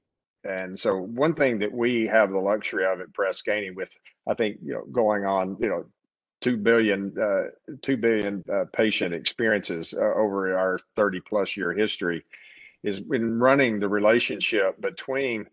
And 0.45 0.79
so 0.79 0.97
one 0.97 1.35
thing 1.35 1.59
that 1.59 1.73
we 1.73 2.07
have 2.09 2.31
the 2.31 2.41
luxury 2.41 2.85
of 2.85 3.01
at 3.01 3.13
Press 3.13 3.43
Ganey 3.47 3.75
with, 3.75 3.97
I 4.27 4.35
think, 4.35 4.59
you 4.63 4.75
know, 4.75 4.85
going 4.91 5.25
on, 5.25 5.57
you 5.61 5.69
know, 5.69 5.85
2 6.41 6.57
billion, 6.57 7.15
uh, 7.21 7.75
2 7.83 7.97
billion 7.97 8.43
uh, 8.53 8.65
patient 8.73 9.15
experiences 9.15 9.95
uh, 9.95 10.01
over 10.01 10.57
our 10.57 10.79
30 10.97 11.21
plus 11.21 11.57
year 11.57 11.73
history 11.73 12.25
is 12.83 13.01
in 13.13 13.39
running 13.39 13.79
the 13.79 13.89
relationship 13.89 14.81
between 14.81 15.47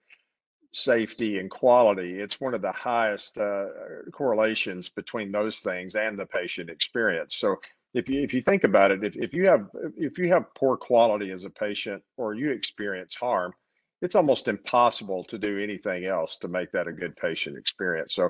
safety 0.72 1.40
and 1.40 1.50
quality. 1.50 2.20
It's 2.20 2.42
one 2.42 2.54
of 2.54 2.62
the 2.62 2.72
highest 2.72 3.38
uh, 3.38 3.68
correlations 4.12 4.90
between 4.90 5.32
those 5.32 5.60
things 5.60 5.96
and 5.96 6.18
the 6.18 6.26
patient 6.26 6.70
experience. 6.70 7.36
So 7.36 7.58
if 7.94 8.08
you 8.08 8.22
if 8.22 8.34
you 8.34 8.42
think 8.42 8.64
about 8.64 8.92
it, 8.92 9.04
if, 9.04 9.16
if 9.16 9.34
you 9.34 9.48
have 9.48 9.68
if 9.98 10.18
you 10.18 10.30
have 10.30 10.54
poor 10.56 10.78
quality 10.78 11.32
as 11.32 11.44
a 11.44 11.50
patient 11.50 12.04
or 12.18 12.34
you 12.34 12.52
experience 12.52 13.16
harm, 13.16 13.54
it's 14.02 14.16
almost 14.16 14.48
impossible 14.48 15.24
to 15.26 15.38
do 15.38 15.60
anything 15.60 16.06
else 16.06 16.38
to 16.38 16.48
make 16.48 16.72
that 16.72 16.88
a 16.88 16.94
good 16.94 17.16
patient 17.16 17.58
experience. 17.58 18.14
So, 18.16 18.30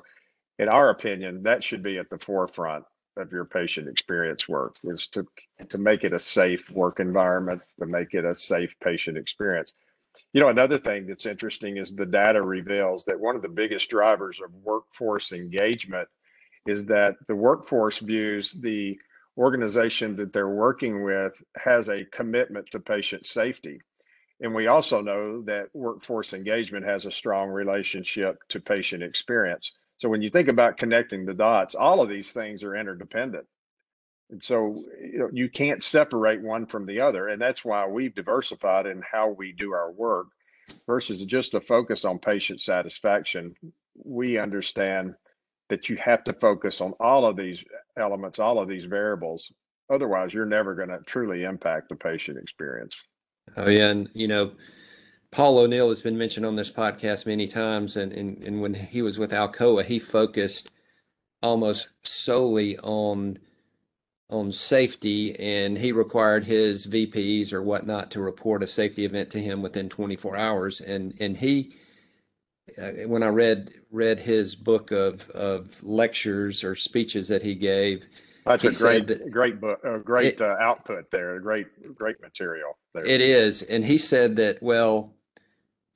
in 0.58 0.68
our 0.68 0.90
opinion, 0.90 1.44
that 1.44 1.64
should 1.64 1.84
be 1.84 1.98
at 1.98 2.10
the 2.10 2.20
forefront 2.20 2.84
of 3.18 3.32
your 3.32 3.46
patient 3.46 3.88
experience 3.88 4.48
work 4.48 4.76
is 4.84 5.08
to 5.08 5.26
to 5.68 5.78
make 5.78 6.04
it 6.04 6.14
a 6.14 6.20
safe 6.20 6.70
work 6.72 7.00
environment, 7.00 7.62
to 7.80 7.86
make 7.86 8.14
it 8.14 8.26
a 8.26 8.36
safe 8.36 8.76
patient 8.80 9.18
experience. 9.18 9.74
You 10.34 10.42
know, 10.42 10.50
another 10.50 10.78
thing 10.78 11.06
that's 11.06 11.26
interesting 11.26 11.78
is 11.78 11.96
the 11.96 12.06
data 12.06 12.42
reveals 12.42 13.06
that 13.06 13.20
one 13.20 13.36
of 13.36 13.42
the 13.42 13.50
biggest 13.50 13.90
drivers 13.90 14.40
of 14.44 14.54
workforce 14.54 15.32
engagement 15.32 16.08
is 16.66 16.86
that 16.86 17.16
the 17.28 17.36
workforce 17.36 18.00
views 18.00 18.52
the 18.52 18.98
organization 19.38 20.16
that 20.18 20.34
they're 20.34 20.50
working 20.50 21.04
with 21.04 21.42
has 21.64 21.90
a 21.90 22.06
commitment 22.06 22.68
to 22.72 22.80
patient 22.80 23.26
safety. 23.26 23.80
And 24.41 24.55
we 24.55 24.67
also 24.67 25.01
know 25.01 25.41
that 25.43 25.67
workforce 25.74 26.34
engagement 26.34 26.86
has 26.86 27.05
a 27.05 27.12
strong 27.12 27.50
relationship 27.50 28.38
to 28.50 28.60
patient 28.60 29.03
experience. 29.03 29.74
So 29.98 30.08
when 30.08 30.22
you 30.22 30.29
think 30.29 30.48
about 30.48 30.77
connecting 30.77 31.25
the 31.25 31.34
dots, 31.34 31.75
all 31.75 32.01
of 32.01 32.08
these 32.08 32.31
things 32.31 32.63
are 32.63 32.75
interdependent. 32.75 33.46
And 34.29 34.41
so 34.41 34.75
you, 35.01 35.19
know, 35.19 35.29
you 35.34 35.50
can't 35.50 35.84
separate 35.84 36.41
one 36.41 36.65
from 36.65 36.86
the 36.86 37.01
other. 37.01 37.27
And 37.27 37.41
that's 37.41 37.65
why 37.65 37.86
we've 37.88 38.15
diversified 38.15 38.86
in 38.86 39.01
how 39.01 39.29
we 39.29 39.51
do 39.51 39.74
our 39.74 39.91
work 39.91 40.27
versus 40.88 41.25
just 41.25 41.55
a 41.55 41.62
focus 41.62 42.05
on 42.05 42.19
patient 42.19 42.62
satisfaction. 42.62 43.53
We 43.96 44.38
understand 44.38 45.15
that 45.67 45.89
you 45.89 45.98
have 45.98 46.24
to 46.24 46.34
focus 46.34 46.79
on 46.79 46.93
all 47.00 47.25
of 47.25 47.36
these 47.36 47.65
elements, 47.98 48.39
all 48.39 48.60
of 48.60 48.69
these 48.69 48.86
variables. 48.86 49.51
Otherwise, 49.89 50.34
you're 50.34 50.46
never 50.46 50.75
going 50.75 50.89
to 50.89 51.00
truly 51.05 51.43
impact 51.43 51.89
the 51.89 51.96
patient 51.96 52.38
experience. 52.38 53.03
Oh 53.58 53.70
yeah, 53.70 53.89
and 53.89 54.10
you 54.13 54.27
know, 54.27 54.51
Paul 55.32 55.60
O'Neill 55.60 55.89
has 55.89 56.01
been 56.01 56.18
mentioned 56.18 56.46
on 56.46 56.56
this 56.56 56.72
podcast 56.72 57.25
many 57.25 57.48
times, 57.48 57.98
and 57.98 58.12
and, 58.13 58.44
and 58.44 58.62
when 58.62 58.74
he 58.74 59.01
was 59.01 59.20
with 59.20 59.32
Alcoa, 59.32 59.84
he 59.84 60.00
focused 60.00 60.70
almost 61.41 61.94
solely 62.03 62.77
on 62.79 63.38
on 64.29 64.51
safety, 64.51 65.38
and 65.39 65.77
he 65.77 65.91
required 65.91 66.46
his 66.46 66.86
VPs 66.86 67.51
or 67.51 67.63
whatnot 67.63 68.12
to 68.12 68.22
report 68.22 68.62
a 68.62 68.68
safety 68.68 69.06
event 69.06 69.32
to 69.32 69.39
him 69.39 69.62
within 69.62 69.89
24 69.89 70.38
hours, 70.38 70.82
and 70.82 71.13
and 71.20 71.38
he. 71.38 71.75
Uh, 72.79 73.08
when 73.08 73.24
I 73.24 73.27
read 73.27 73.74
read 73.91 74.20
his 74.20 74.56
book 74.56 74.91
of 74.91 75.27
of 75.32 75.82
lectures 75.84 76.63
or 76.63 76.75
speeches 76.75 77.27
that 77.27 77.41
he 77.41 77.56
gave, 77.56 78.06
that's 78.50 78.65
a 78.65 78.72
great, 78.72 79.08
that, 79.08 79.29
great 79.32 79.62
book, 79.62 79.79
a 79.84 80.00
great 80.00 80.34
it, 80.34 80.41
uh, 80.41 80.58
output 80.60 81.12
there, 81.12 81.36
a 81.36 81.41
great, 81.41 81.68
great 81.96 82.20
material. 82.20 82.79
It 82.96 83.22
is, 83.22 83.62
and 83.62 83.86
he 83.86 83.98
said 83.98 84.36
that 84.38 84.62
well, 84.62 85.13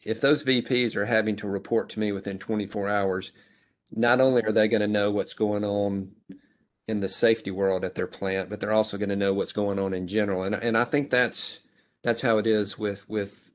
if 0.06 0.22
those 0.22 0.44
VPs 0.44 0.96
are 0.96 1.06
having 1.06 1.36
to 1.38 1.48
report 1.48 1.90
to 1.90 2.00
me 2.00 2.12
within 2.12 2.38
24 2.38 2.90
hours, 2.90 3.32
not 3.92 4.22
only 4.22 4.44
are 4.44 4.52
they 4.52 4.68
going 4.68 4.82
to 4.82 4.88
know 4.88 5.10
what's 5.10 5.34
going 5.34 5.64
on 5.64 6.12
in 6.88 7.00
the 7.00 7.10
safety 7.10 7.52
world 7.52 7.84
at 7.84 7.96
their 7.96 8.08
plant, 8.08 8.50
but 8.50 8.60
they're 8.60 8.74
also 8.74 8.98
going 8.98 9.10
to 9.10 9.16
know 9.16 9.34
what's 9.34 9.54
going 9.54 9.80
on 9.80 9.94
in 9.94 10.08
general. 10.08 10.44
And 10.44 10.56
and 10.56 10.78
I 10.78 10.84
think 10.84 11.10
that's 11.10 11.62
that's 12.04 12.22
how 12.22 12.38
it 12.38 12.48
is 12.48 12.78
with 12.78 13.08
with 13.10 13.52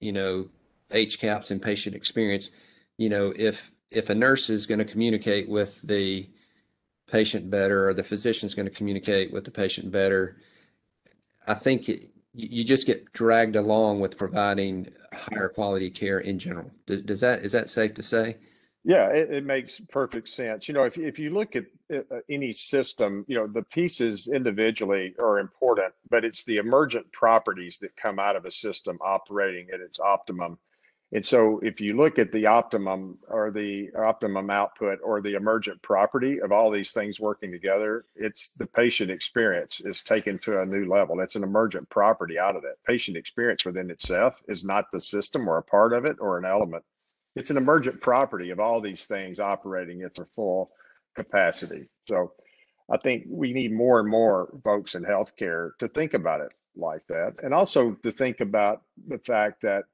you 0.00 0.12
know 0.12 0.48
HCAHPS 0.90 1.50
and 1.50 1.62
patient 1.62 1.94
experience. 1.94 2.50
You 2.98 3.08
know, 3.08 3.32
if 3.36 3.70
if 3.90 4.10
a 4.10 4.14
nurse 4.14 4.50
is 4.50 4.66
going 4.66 4.78
to 4.78 4.84
communicate 4.84 5.48
with 5.48 5.80
the 5.82 6.28
patient 7.10 7.50
better 7.50 7.88
or 7.88 7.94
the 7.94 8.02
physician 8.02 8.46
is 8.46 8.54
going 8.54 8.68
to 8.68 8.74
communicate 8.74 9.32
with 9.32 9.44
the 9.44 9.50
patient 9.50 9.90
better. 9.90 10.36
I 11.46 11.54
think 11.54 11.88
it, 11.88 12.10
you 12.32 12.64
just 12.64 12.86
get 12.86 13.12
dragged 13.12 13.56
along 13.56 14.00
with 14.00 14.16
providing 14.16 14.88
higher 15.12 15.48
quality 15.48 15.90
care 15.90 16.20
in 16.20 16.38
general. 16.38 16.70
Does, 16.86 17.02
does 17.02 17.20
that 17.20 17.44
is 17.44 17.52
that 17.52 17.68
safe 17.68 17.94
to 17.94 18.02
say? 18.02 18.36
Yeah, 18.82 19.08
it, 19.08 19.30
it, 19.30 19.44
makes 19.44 19.78
perfect 19.90 20.28
sense. 20.28 20.66
You 20.66 20.72
know, 20.72 20.84
if 20.84 20.96
if 20.96 21.18
you 21.18 21.30
look 21.30 21.54
at 21.54 21.64
uh, 21.94 22.20
any 22.30 22.50
system, 22.50 23.26
you 23.28 23.36
know, 23.36 23.46
the 23.46 23.64
pieces 23.64 24.28
individually 24.28 25.14
are 25.18 25.38
important, 25.38 25.92
but 26.08 26.24
it's 26.24 26.44
the 26.44 26.56
emergent 26.56 27.10
properties 27.12 27.78
that 27.82 27.94
come 27.96 28.18
out 28.18 28.36
of 28.36 28.46
a 28.46 28.50
system 28.50 28.98
operating 29.02 29.68
at 29.74 29.80
its 29.80 30.00
optimum 30.00 30.58
and 31.12 31.26
so 31.26 31.58
if 31.60 31.80
you 31.80 31.96
look 31.96 32.20
at 32.20 32.30
the 32.30 32.46
optimum 32.46 33.18
or 33.28 33.50
the 33.50 33.90
optimum 33.98 34.48
output 34.48 35.00
or 35.02 35.20
the 35.20 35.34
emergent 35.34 35.82
property 35.82 36.40
of 36.40 36.52
all 36.52 36.70
these 36.70 36.92
things 36.92 37.18
working 37.18 37.50
together, 37.50 38.04
it's 38.14 38.52
the 38.58 38.66
patient 38.66 39.10
experience 39.10 39.80
is 39.80 40.02
taken 40.02 40.38
to 40.38 40.60
a 40.60 40.66
new 40.66 40.88
level. 40.88 41.16
That's 41.16 41.34
an 41.34 41.42
emergent 41.42 41.88
property 41.88 42.38
out 42.38 42.54
of 42.54 42.62
that. 42.62 42.76
Patient 42.86 43.16
experience 43.16 43.64
within 43.64 43.90
itself 43.90 44.40
is 44.46 44.64
not 44.64 44.86
the 44.92 45.00
system 45.00 45.48
or 45.48 45.58
a 45.58 45.62
part 45.62 45.92
of 45.92 46.04
it 46.04 46.16
or 46.20 46.38
an 46.38 46.44
element. 46.44 46.84
It's 47.34 47.50
an 47.50 47.56
emergent 47.56 48.00
property 48.00 48.50
of 48.50 48.60
all 48.60 48.80
these 48.80 49.06
things 49.06 49.40
operating 49.40 50.02
at 50.02 50.14
their 50.14 50.26
full 50.26 50.70
capacity. 51.16 51.86
So 52.04 52.34
I 52.88 52.98
think 52.98 53.24
we 53.28 53.52
need 53.52 53.72
more 53.72 53.98
and 53.98 54.08
more 54.08 54.52
folks 54.62 54.94
in 54.94 55.04
healthcare 55.04 55.70
to 55.80 55.88
think 55.88 56.14
about 56.14 56.40
it 56.40 56.52
like 56.76 57.04
that. 57.08 57.34
And 57.42 57.52
also 57.52 57.92
to 58.04 58.12
think 58.12 58.40
about 58.40 58.82
the 59.08 59.18
fact 59.18 59.62
that 59.62 59.84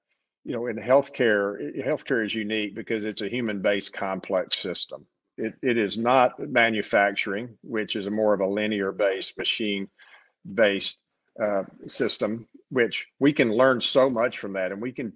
you 0.46 0.52
know, 0.52 0.68
in 0.68 0.76
healthcare, 0.76 1.76
healthcare 1.84 2.24
is 2.24 2.32
unique 2.32 2.76
because 2.76 3.04
it's 3.04 3.20
a 3.20 3.28
human-based 3.28 3.92
complex 3.92 4.56
system. 4.56 5.04
It, 5.36 5.54
it 5.60 5.76
is 5.76 5.98
not 5.98 6.38
manufacturing, 6.38 7.58
which 7.62 7.96
is 7.96 8.08
more 8.08 8.32
of 8.32 8.40
a 8.40 8.46
linear-based, 8.46 9.36
machine-based 9.36 10.98
uh, 11.42 11.64
system, 11.86 12.46
which 12.70 13.08
we 13.18 13.32
can 13.32 13.50
learn 13.50 13.80
so 13.80 14.08
much 14.08 14.38
from 14.38 14.52
that, 14.52 14.70
and 14.70 14.80
we 14.80 14.92
can 14.92 15.12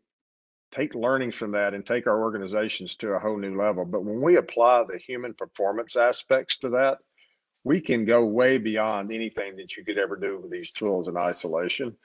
take 0.73 0.97
learnings 0.97 1.37
from 1.37 1.53
that 1.53 1.75
and 1.75 1.87
take 1.87 2.09
our 2.09 2.21
organizations 2.21 2.97
to 2.97 3.11
a 3.11 3.19
whole 3.21 3.39
new 3.39 3.57
level. 3.57 3.85
But 3.85 4.05
when 4.05 4.21
we 4.21 4.37
apply 4.37 4.83
the 4.83 4.99
human 4.99 5.35
performance 5.35 5.95
aspects 5.95 6.59
to 6.59 6.71
that, 6.71 6.99
we 7.63 7.81
can 7.81 8.05
go 8.05 8.25
way 8.25 8.59
beyond 8.59 9.13
anything 9.13 9.55
that 9.57 9.77
you 9.77 9.85
could 9.85 9.99
ever 9.99 10.17
do 10.17 10.41
with 10.41 10.51
these 10.51 10.73
tools 10.73 11.07
in 11.07 11.17
isolation 11.17 11.97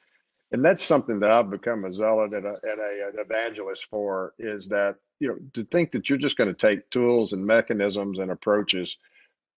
and 0.51 0.63
that's 0.63 0.83
something 0.83 1.19
that 1.19 1.31
I've 1.31 1.49
become 1.49 1.85
a 1.85 1.91
zealot 1.91 2.33
and, 2.33 2.45
a, 2.45 2.57
and 2.63 2.79
a, 2.79 3.07
an 3.09 3.15
evangelist 3.19 3.85
for 3.89 4.33
is 4.39 4.67
that 4.69 4.95
you 5.19 5.27
know 5.29 5.37
to 5.53 5.63
think 5.63 5.91
that 5.91 6.09
you're 6.09 6.17
just 6.17 6.37
going 6.37 6.53
to 6.53 6.53
take 6.53 6.89
tools 6.89 7.33
and 7.33 7.45
mechanisms 7.45 8.19
and 8.19 8.31
approaches 8.31 8.97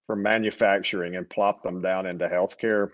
from 0.06 0.22
manufacturing 0.22 1.16
and 1.16 1.28
plop 1.28 1.62
them 1.62 1.82
down 1.82 2.06
into 2.06 2.26
healthcare 2.28 2.90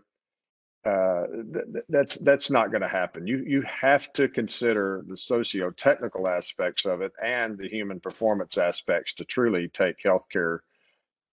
uh, 0.84 1.26
th- 1.52 1.84
that's 1.88 2.16
that's 2.16 2.50
not 2.50 2.70
going 2.70 2.82
to 2.82 2.88
happen. 2.88 3.26
You 3.26 3.38
you 3.46 3.62
have 3.62 4.12
to 4.14 4.28
consider 4.28 5.02
the 5.08 5.16
socio-technical 5.16 6.28
aspects 6.28 6.84
of 6.84 7.00
it 7.00 7.12
and 7.22 7.56
the 7.56 7.68
human 7.68 8.00
performance 8.00 8.58
aspects 8.58 9.14
to 9.14 9.24
truly 9.24 9.68
take 9.68 9.96
healthcare 10.04 10.58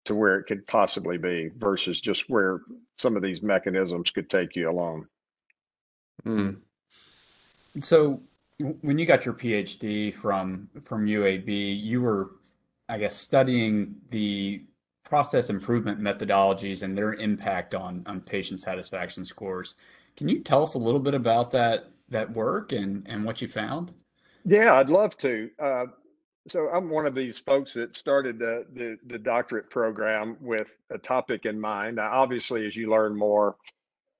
to 0.06 0.14
where 0.16 0.38
it 0.38 0.44
could 0.46 0.66
possibly 0.66 1.18
be 1.18 1.50
versus 1.56 2.00
just 2.00 2.28
where 2.28 2.60
some 2.98 3.16
of 3.16 3.22
these 3.22 3.42
mechanisms 3.42 4.10
could 4.10 4.28
take 4.28 4.56
you 4.56 4.68
alone. 4.70 5.06
Mm. 6.25 6.58
So 7.80 8.23
when 8.58 8.99
you 8.99 9.06
got 9.06 9.25
your 9.25 9.35
PhD 9.35 10.14
from 10.14 10.68
from 10.82 11.06
UAB, 11.06 11.82
you 11.82 12.00
were, 12.00 12.37
I 12.88 12.99
guess, 12.99 13.16
studying 13.16 13.96
the 14.11 14.64
process 15.04 15.50
improvement 15.50 16.00
methodologies 16.00 16.82
and 16.82 16.96
their 16.96 17.14
impact 17.14 17.75
on 17.75 18.02
on 18.06 18.20
patient 18.20 18.62
satisfaction 18.62 19.25
scores. 19.25 19.75
Can 20.16 20.28
you 20.28 20.40
tell 20.40 20.62
us 20.62 20.75
a 20.75 20.78
little 20.78 21.00
bit 21.00 21.14
about 21.14 21.50
that 21.52 21.90
that 22.08 22.32
work 22.32 22.73
and 22.73 23.06
and 23.08 23.25
what 23.25 23.42
you 23.42 23.49
found? 23.49 23.92
Yeah, 24.44 24.75
I'd 24.75 24.88
love 24.88 25.16
to. 25.18 25.50
Uh, 25.58 25.87
so 26.49 26.68
I'm 26.68 26.88
one 26.88 27.06
of 27.06 27.14
these 27.14 27.38
folks 27.38 27.75
that 27.75 27.96
started 27.96 28.38
the, 28.38 28.66
the, 28.73 28.99
the 29.06 29.18
doctorate 29.18 29.68
program 29.68 30.37
with 30.40 30.76
a 30.90 30.99
topic 30.99 31.44
in 31.44 31.58
mind. 31.58 31.96
Now, 31.96 32.12
obviously, 32.12 32.64
as 32.66 32.76
you 32.76 32.88
learn 32.88 33.16
more 33.16 33.56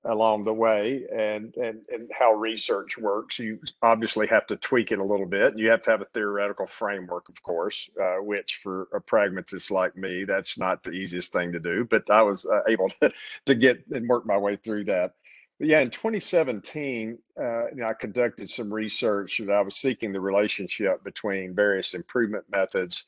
along 0.05 0.45
the 0.45 0.53
way 0.53 1.05
and, 1.11 1.55
and, 1.57 1.81
and 1.89 2.09
how 2.17 2.33
research 2.33 2.97
works. 2.97 3.39
You 3.39 3.59
obviously 3.81 4.27
have 4.27 4.47
to 4.47 4.55
tweak 4.55 4.91
it 4.91 4.99
a 4.99 5.03
little 5.03 5.25
bit. 5.25 5.57
You 5.57 5.69
have 5.69 5.81
to 5.83 5.91
have 5.91 6.01
a 6.01 6.05
theoretical 6.05 6.67
framework, 6.67 7.29
of 7.29 7.41
course, 7.43 7.89
uh, 8.01 8.17
which 8.17 8.59
for 8.63 8.87
a 8.93 9.01
pragmatist 9.01 9.71
like 9.71 9.95
me, 9.97 10.23
that's 10.23 10.57
not 10.57 10.83
the 10.83 10.91
easiest 10.91 11.33
thing 11.33 11.51
to 11.51 11.59
do. 11.59 11.85
But 11.89 12.09
I 12.09 12.21
was 12.21 12.45
uh, 12.45 12.61
able 12.67 12.89
to, 13.01 13.11
to 13.45 13.55
get 13.55 13.83
and 13.91 14.07
work 14.07 14.25
my 14.25 14.37
way 14.37 14.55
through 14.55 14.85
that. 14.85 15.15
But 15.59 15.69
yeah, 15.69 15.79
in 15.79 15.89
2017, 15.89 17.17
uh, 17.39 17.67
you 17.69 17.77
know, 17.77 17.87
I 17.87 17.93
conducted 17.93 18.49
some 18.49 18.71
research 18.71 19.41
that 19.43 19.51
I 19.51 19.61
was 19.61 19.75
seeking 19.75 20.11
the 20.11 20.21
relationship 20.21 21.03
between 21.03 21.55
various 21.55 21.95
improvement 21.95 22.45
methods 22.51 23.05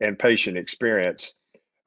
and 0.00 0.18
patient 0.18 0.56
experience. 0.56 1.34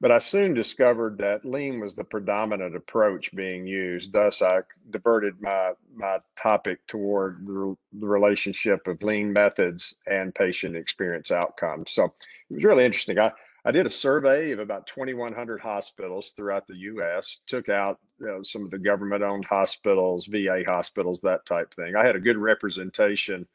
But 0.00 0.10
I 0.10 0.18
soon 0.18 0.54
discovered 0.54 1.18
that 1.18 1.44
lean 1.44 1.80
was 1.80 1.94
the 1.94 2.04
predominant 2.04 2.76
approach 2.76 3.34
being 3.34 3.66
used. 3.66 4.12
Thus, 4.12 4.42
I 4.42 4.60
diverted 4.90 5.40
my, 5.40 5.72
my 5.94 6.18
topic 6.36 6.86
toward 6.86 7.46
the, 7.46 7.76
the 7.92 8.06
relationship 8.06 8.86
of 8.86 9.02
lean 9.02 9.32
methods 9.32 9.94
and 10.06 10.34
patient 10.34 10.76
experience 10.76 11.30
outcomes. 11.30 11.92
So 11.92 12.04
it 12.50 12.54
was 12.54 12.64
really 12.64 12.84
interesting. 12.84 13.18
I, 13.18 13.32
I 13.64 13.70
did 13.70 13.86
a 13.86 13.90
survey 13.90 14.50
of 14.50 14.58
about 14.58 14.86
2,100 14.88 15.60
hospitals 15.60 16.32
throughout 16.36 16.66
the 16.66 16.76
U.S. 16.76 17.38
Took 17.46 17.70
out 17.70 17.98
you 18.20 18.26
know, 18.26 18.42
some 18.42 18.62
of 18.64 18.70
the 18.70 18.78
government-owned 18.78 19.46
hospitals, 19.46 20.26
VA 20.26 20.62
hospitals, 20.66 21.22
that 21.22 21.46
type 21.46 21.72
thing. 21.72 21.96
I 21.96 22.04
had 22.04 22.16
a 22.16 22.20
good 22.20 22.36
representation 22.36 23.46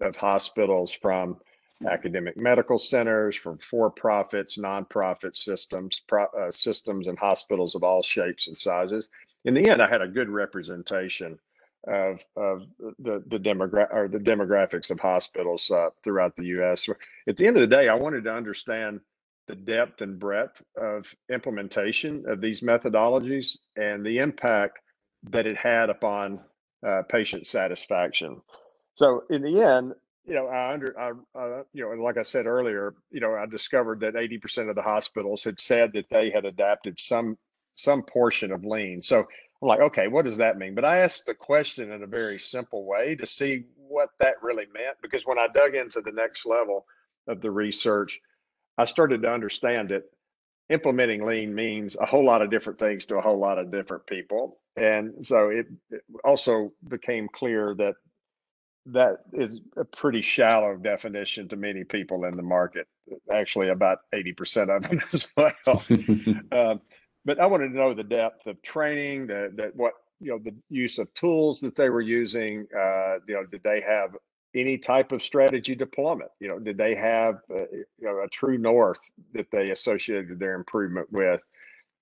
of 0.00 0.16
hospitals 0.16 0.92
from 0.92 1.38
academic 1.84 2.36
medical 2.36 2.78
centers, 2.78 3.36
from 3.36 3.58
for-profits, 3.58 4.56
nonprofit 4.56 5.36
systems, 5.36 6.00
pro, 6.06 6.24
uh, 6.26 6.50
systems, 6.50 7.06
and 7.06 7.18
hospitals 7.18 7.74
of 7.74 7.82
all 7.82 8.02
shapes 8.02 8.48
and 8.48 8.56
sizes. 8.56 9.08
In 9.44 9.54
the 9.54 9.68
end, 9.68 9.82
I 9.82 9.88
had 9.88 10.02
a 10.02 10.08
good 10.08 10.28
representation 10.28 11.38
of 11.86 12.20
of 12.36 12.66
the 12.98 13.22
the 13.26 13.38
demogra- 13.38 13.92
or 13.92 14.08
the 14.08 14.18
demographics 14.18 14.90
of 14.90 14.98
hospitals 14.98 15.70
uh, 15.70 15.90
throughout 16.02 16.34
the 16.36 16.46
U.S. 16.46 16.88
At 17.28 17.36
the 17.36 17.46
end 17.46 17.56
of 17.56 17.60
the 17.60 17.66
day, 17.66 17.88
I 17.88 17.94
wanted 17.94 18.24
to 18.24 18.32
understand 18.32 19.00
the 19.46 19.54
depth 19.54 20.02
and 20.02 20.18
breadth 20.18 20.64
of 20.76 21.14
implementation 21.30 22.24
of 22.28 22.40
these 22.40 22.60
methodologies 22.62 23.58
and 23.76 24.04
the 24.04 24.18
impact 24.18 24.80
that 25.30 25.46
it 25.46 25.56
had 25.56 25.90
upon 25.90 26.40
uh, 26.84 27.02
patient 27.08 27.46
satisfaction. 27.46 28.40
So 28.94 29.24
in 29.30 29.42
the 29.42 29.62
end, 29.62 29.94
you 30.26 30.34
know, 30.34 30.48
I 30.48 30.72
under, 30.72 30.98
I, 30.98 31.12
uh, 31.38 31.62
you 31.72 31.84
know, 31.84 31.92
and 31.92 32.02
like 32.02 32.18
I 32.18 32.22
said 32.22 32.46
earlier, 32.46 32.94
you 33.10 33.20
know, 33.20 33.34
I 33.34 33.46
discovered 33.46 34.00
that 34.00 34.14
80% 34.14 34.68
of 34.68 34.74
the 34.74 34.82
hospitals 34.82 35.44
had 35.44 35.60
said 35.60 35.92
that 35.92 36.10
they 36.10 36.30
had 36.30 36.44
adapted 36.44 36.98
some 36.98 37.38
some 37.74 38.02
portion 38.02 38.52
of 38.52 38.64
lean. 38.64 39.02
So 39.02 39.18
I'm 39.20 39.68
like, 39.68 39.80
okay, 39.80 40.08
what 40.08 40.24
does 40.24 40.38
that 40.38 40.56
mean? 40.56 40.74
But 40.74 40.86
I 40.86 40.98
asked 40.98 41.26
the 41.26 41.34
question 41.34 41.92
in 41.92 42.02
a 42.02 42.06
very 42.06 42.38
simple 42.38 42.86
way 42.86 43.14
to 43.16 43.26
see 43.26 43.64
what 43.76 44.10
that 44.18 44.42
really 44.42 44.66
meant, 44.74 44.96
because 45.02 45.26
when 45.26 45.38
I 45.38 45.46
dug 45.48 45.74
into 45.74 46.00
the 46.00 46.12
next 46.12 46.46
level 46.46 46.86
of 47.28 47.42
the 47.42 47.50
research, 47.50 48.18
I 48.78 48.86
started 48.86 49.22
to 49.22 49.28
understand 49.28 49.90
that 49.90 50.04
implementing 50.70 51.24
lean 51.24 51.54
means 51.54 51.96
a 52.00 52.06
whole 52.06 52.24
lot 52.24 52.42
of 52.42 52.50
different 52.50 52.78
things 52.78 53.04
to 53.06 53.16
a 53.16 53.22
whole 53.22 53.38
lot 53.38 53.58
of 53.58 53.70
different 53.70 54.06
people. 54.06 54.58
And 54.76 55.14
so 55.24 55.50
it, 55.50 55.66
it 55.90 56.02
also 56.24 56.72
became 56.88 57.28
clear 57.28 57.74
that 57.76 57.94
that 58.86 59.18
is 59.32 59.60
a 59.76 59.84
pretty 59.84 60.20
shallow 60.20 60.76
definition 60.76 61.48
to 61.48 61.56
many 61.56 61.84
people 61.84 62.24
in 62.24 62.34
the 62.34 62.42
market. 62.42 62.86
Actually, 63.32 63.68
about 63.68 63.98
80% 64.14 64.76
of 64.76 64.82
them 64.82 65.00
as 65.12 65.28
well. 65.36 65.82
uh, 66.52 66.76
but 67.24 67.40
I 67.40 67.46
wanted 67.46 67.68
to 67.68 67.76
know 67.76 67.94
the 67.94 68.04
depth 68.04 68.46
of 68.46 68.60
training, 68.62 69.26
that 69.28 69.56
that 69.56 69.74
what 69.74 69.94
you 70.20 70.30
know, 70.30 70.38
the 70.38 70.54
use 70.70 70.98
of 70.98 71.12
tools 71.14 71.60
that 71.60 71.76
they 71.76 71.90
were 71.90 72.00
using. 72.00 72.66
Uh, 72.76 73.16
you 73.28 73.34
know, 73.34 73.44
did 73.44 73.62
they 73.62 73.80
have 73.80 74.16
any 74.54 74.78
type 74.78 75.12
of 75.12 75.22
strategy 75.22 75.74
deployment? 75.74 76.30
You 76.40 76.48
know, 76.48 76.58
did 76.58 76.78
they 76.78 76.94
have 76.94 77.40
uh, 77.50 77.66
you 77.72 77.84
know 78.00 78.22
a 78.24 78.28
true 78.28 78.58
north 78.58 79.12
that 79.32 79.50
they 79.50 79.70
associated 79.70 80.38
their 80.38 80.54
improvement 80.54 81.12
with? 81.12 81.44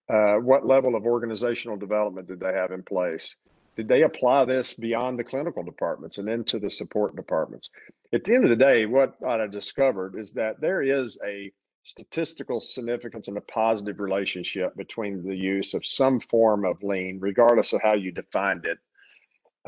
Uh, 0.08 0.34
what 0.34 0.66
level 0.66 0.94
of 0.94 1.06
organizational 1.06 1.76
development 1.76 2.28
did 2.28 2.38
they 2.38 2.52
have 2.52 2.70
in 2.70 2.82
place? 2.82 3.36
Did 3.76 3.88
they 3.88 4.02
apply 4.02 4.44
this 4.44 4.74
beyond 4.74 5.18
the 5.18 5.24
clinical 5.24 5.62
departments 5.62 6.18
and 6.18 6.28
into 6.28 6.58
the 6.58 6.70
support 6.70 7.16
departments? 7.16 7.70
At 8.12 8.24
the 8.24 8.34
end 8.34 8.44
of 8.44 8.50
the 8.50 8.56
day, 8.56 8.86
what 8.86 9.16
I 9.26 9.46
discovered 9.46 10.16
is 10.16 10.32
that 10.32 10.60
there 10.60 10.82
is 10.82 11.18
a 11.24 11.52
statistical 11.82 12.60
significance 12.60 13.28
and 13.28 13.36
a 13.36 13.42
positive 13.42 14.00
relationship 14.00 14.74
between 14.76 15.22
the 15.22 15.36
use 15.36 15.74
of 15.74 15.84
some 15.84 16.20
form 16.20 16.64
of 16.64 16.82
lean, 16.82 17.18
regardless 17.20 17.72
of 17.72 17.82
how 17.82 17.94
you 17.94 18.10
defined 18.10 18.64
it, 18.64 18.78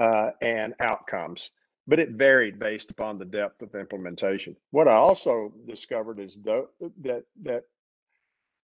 uh, 0.01 0.31
and 0.41 0.75
outcomes. 0.81 1.51
But 1.87 1.99
it 1.99 2.11
varied 2.11 2.59
based 2.59 2.91
upon 2.91 3.19
the 3.19 3.25
depth 3.25 3.63
of 3.63 3.75
implementation. 3.75 4.57
What 4.71 4.89
I 4.89 4.95
also 4.95 5.53
discovered 5.67 6.19
is 6.19 6.39
that 6.45 7.25
that 7.43 7.65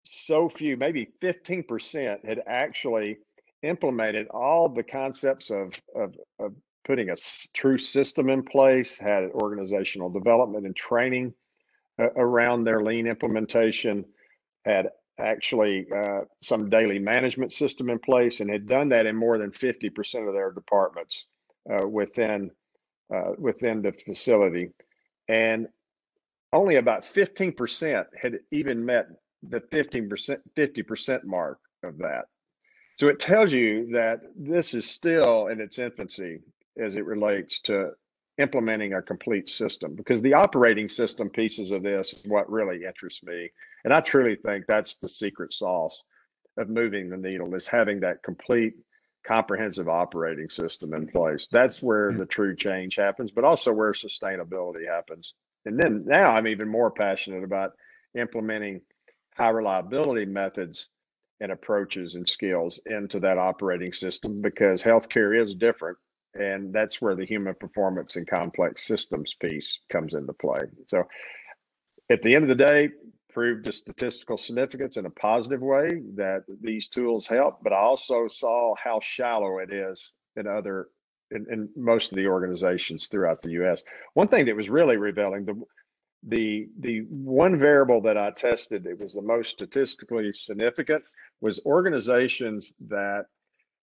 so 0.03 0.49
few, 0.49 0.77
maybe 0.77 1.09
15%, 1.21 2.25
had 2.25 2.41
actually 2.47 3.19
implemented 3.63 4.27
all 4.29 4.69
the 4.69 4.83
concepts 4.83 5.49
of, 5.49 5.79
of, 5.95 6.15
of 6.39 6.53
putting 6.85 7.09
a 7.09 7.15
true 7.53 7.77
system 7.77 8.29
in 8.29 8.43
place, 8.43 8.97
had 8.97 9.25
organizational 9.31 10.09
development 10.09 10.65
and 10.65 10.75
training 10.75 11.33
uh, 11.99 12.09
around 12.15 12.63
their 12.63 12.81
lean 12.81 13.07
implementation, 13.07 14.05
had 14.65 14.89
actually 15.19 15.85
uh, 15.95 16.21
some 16.41 16.69
daily 16.69 16.97
management 16.97 17.53
system 17.53 17.89
in 17.89 17.99
place, 17.99 18.39
and 18.39 18.49
had 18.49 18.65
done 18.65 18.89
that 18.89 19.05
in 19.05 19.15
more 19.15 19.37
than 19.37 19.51
50% 19.51 20.27
of 20.27 20.33
their 20.33 20.51
departments 20.51 21.27
uh, 21.71 21.87
within 21.87 22.49
uh, 23.13 23.33
within 23.37 23.81
the 23.81 23.91
facility, 23.91 24.69
and 25.27 25.67
only 26.53 26.77
about 26.77 27.03
15% 27.03 28.05
had 28.21 28.39
even 28.51 28.85
met 28.85 29.07
the 29.43 29.59
15% 29.59 30.37
50% 30.55 31.23
mark 31.25 31.59
of 31.83 31.97
that. 31.97 32.25
So 32.97 33.07
it 33.07 33.19
tells 33.19 33.51
you 33.51 33.87
that 33.93 34.21
this 34.35 34.73
is 34.73 34.89
still 34.89 35.47
in 35.47 35.59
its 35.59 35.79
infancy 35.79 36.39
as 36.77 36.95
it 36.95 37.05
relates 37.05 37.59
to 37.61 37.91
implementing 38.37 38.93
a 38.93 39.01
complete 39.01 39.49
system 39.49 39.95
because 39.95 40.21
the 40.21 40.33
operating 40.33 40.89
system 40.89 41.29
pieces 41.29 41.71
of 41.71 41.83
this 41.83 42.13
is 42.13 42.23
what 42.25 42.49
really 42.49 42.85
interests 42.85 43.23
me. 43.23 43.49
And 43.83 43.93
I 43.93 44.01
truly 44.01 44.35
think 44.35 44.65
that's 44.67 44.95
the 44.95 45.09
secret 45.09 45.53
sauce 45.53 46.03
of 46.57 46.69
moving 46.69 47.09
the 47.09 47.17
needle 47.17 47.53
is 47.55 47.67
having 47.67 47.99
that 48.01 48.23
complete 48.23 48.73
comprehensive 49.25 49.87
operating 49.87 50.49
system 50.49 50.93
in 50.93 51.07
place. 51.07 51.47
That's 51.51 51.81
where 51.83 52.11
the 52.11 52.25
true 52.25 52.55
change 52.55 52.95
happens, 52.95 53.31
but 53.31 53.43
also 53.43 53.71
where 53.71 53.91
sustainability 53.91 54.87
happens. 54.87 55.35
And 55.65 55.79
then 55.79 56.03
now 56.05 56.35
I'm 56.35 56.47
even 56.47 56.67
more 56.67 56.89
passionate 56.89 57.43
about 57.43 57.73
implementing 58.17 58.81
high 59.35 59.49
reliability 59.49 60.25
methods 60.25 60.89
and 61.41 61.51
approaches 61.51 62.15
and 62.15 62.27
skills 62.27 62.79
into 62.85 63.19
that 63.19 63.37
operating 63.37 63.91
system 63.91 64.41
because 64.41 64.81
healthcare 64.81 65.39
is 65.39 65.55
different. 65.55 65.97
And 66.35 66.73
that's 66.73 67.01
where 67.01 67.15
the 67.15 67.25
human 67.25 67.55
performance 67.55 68.15
and 68.15 68.25
complex 68.25 68.87
systems 68.87 69.33
piece 69.33 69.79
comes 69.91 70.13
into 70.13 70.31
play. 70.33 70.59
So 70.87 71.03
at 72.09 72.21
the 72.21 72.33
end 72.33 72.43
of 72.43 72.49
the 72.49 72.55
day, 72.55 72.89
proved 73.33 73.67
a 73.67 73.71
statistical 73.71 74.37
significance 74.37 74.97
in 74.97 75.05
a 75.05 75.09
positive 75.09 75.61
way 75.61 76.01
that 76.15 76.43
these 76.61 76.87
tools 76.87 77.25
help, 77.25 77.63
but 77.63 77.73
I 77.73 77.77
also 77.77 78.27
saw 78.27 78.75
how 78.81 78.99
shallow 79.01 79.59
it 79.59 79.73
is 79.73 80.13
in 80.35 80.47
other 80.47 80.89
in, 81.31 81.45
in 81.49 81.69
most 81.77 82.11
of 82.11 82.17
the 82.17 82.27
organizations 82.27 83.07
throughout 83.07 83.41
the 83.41 83.51
US. 83.51 83.83
One 84.13 84.27
thing 84.27 84.45
that 84.45 84.55
was 84.55 84.69
really 84.69 84.97
revealing, 84.97 85.45
the 85.45 85.61
the 86.27 86.69
the 86.79 87.01
one 87.09 87.57
variable 87.57 88.01
that 88.01 88.17
I 88.17 88.31
tested 88.31 88.83
that 88.83 88.99
was 88.99 89.13
the 89.13 89.21
most 89.21 89.49
statistically 89.49 90.31
significant 90.33 91.05
was 91.41 91.65
organizations 91.65 92.73
that 92.87 93.25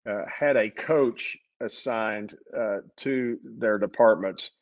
uh, 0.08 0.22
had 0.26 0.56
a 0.56 0.70
coach 0.70 1.36
assigned 1.60 2.36
uh, 2.56 2.78
to 2.98 3.38
their 3.42 3.78
departments 3.78 4.52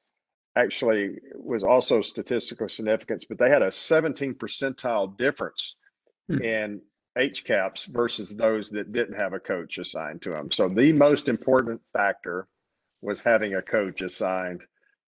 actually 0.56 1.18
was 1.34 1.62
also 1.62 2.00
statistical 2.00 2.68
significance, 2.68 3.26
but 3.28 3.38
they 3.38 3.50
had 3.50 3.62
a 3.62 3.70
17 3.70 4.34
percentile 4.34 5.16
difference 5.18 5.76
hmm. 6.28 6.40
in 6.40 6.80
HCAHPS 7.18 7.86
versus 7.88 8.34
those 8.34 8.70
that 8.70 8.92
didn't 8.92 9.16
have 9.16 9.34
a 9.34 9.40
coach 9.40 9.78
assigned 9.78 10.22
to 10.22 10.30
them. 10.30 10.50
So 10.50 10.68
the 10.68 10.92
most 10.92 11.28
important 11.28 11.80
factor 11.92 12.48
was 13.02 13.20
having 13.20 13.54
a 13.54 13.62
coach 13.62 14.00
assigned 14.00 14.66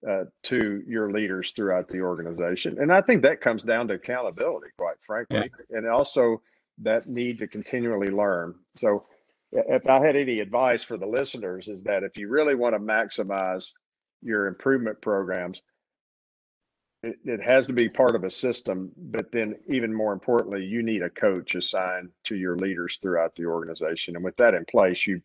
uh, 0.08 0.24
to 0.42 0.82
your 0.86 1.10
leaders 1.10 1.52
throughout 1.52 1.88
the 1.88 2.00
organization. 2.00 2.78
And 2.80 2.92
I 2.92 3.00
think 3.00 3.22
that 3.22 3.40
comes 3.40 3.62
down 3.62 3.88
to 3.88 3.94
accountability, 3.94 4.68
quite 4.76 5.02
frankly, 5.04 5.50
yeah. 5.70 5.78
and 5.78 5.88
also 5.88 6.42
that 6.82 7.06
need 7.06 7.38
to 7.38 7.46
continually 7.46 8.10
learn. 8.10 8.54
So 8.74 9.06
if 9.52 9.88
I 9.88 10.04
had 10.04 10.16
any 10.16 10.40
advice 10.40 10.82
for 10.82 10.96
the 10.96 11.06
listeners 11.06 11.68
is 11.68 11.82
that 11.84 12.02
if 12.02 12.16
you 12.16 12.28
really 12.28 12.54
want 12.54 12.74
to 12.74 12.80
maximize 12.80 13.70
your 14.22 14.46
improvement 14.46 15.00
programs, 15.00 15.62
it, 17.02 17.16
it 17.24 17.42
has 17.42 17.66
to 17.66 17.72
be 17.72 17.88
part 17.88 18.16
of 18.16 18.24
a 18.24 18.30
system, 18.30 18.90
but 18.96 19.30
then 19.30 19.54
even 19.68 19.92
more 19.92 20.12
importantly, 20.12 20.64
you 20.64 20.82
need 20.82 21.02
a 21.02 21.10
coach 21.10 21.54
assigned 21.54 22.08
to 22.24 22.36
your 22.36 22.56
leaders 22.56 22.98
throughout 23.00 23.34
the 23.36 23.46
organization. 23.46 24.16
And 24.16 24.24
with 24.24 24.36
that 24.36 24.54
in 24.54 24.64
place, 24.64 25.06
you 25.06 25.20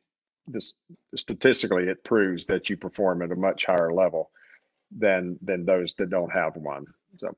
this 0.52 0.74
statistically 1.16 1.84
it 1.84 2.04
proves 2.04 2.46
that 2.46 2.70
you 2.70 2.78
perform 2.78 3.22
at 3.22 3.32
a 3.32 3.36
much 3.36 3.66
higher 3.66 3.94
level 3.94 4.32
than 4.98 5.38
than 5.42 5.66
those 5.66 5.94
that 5.98 6.10
don't 6.10 6.32
have 6.32 6.56
one. 6.56 6.86
So 7.18 7.36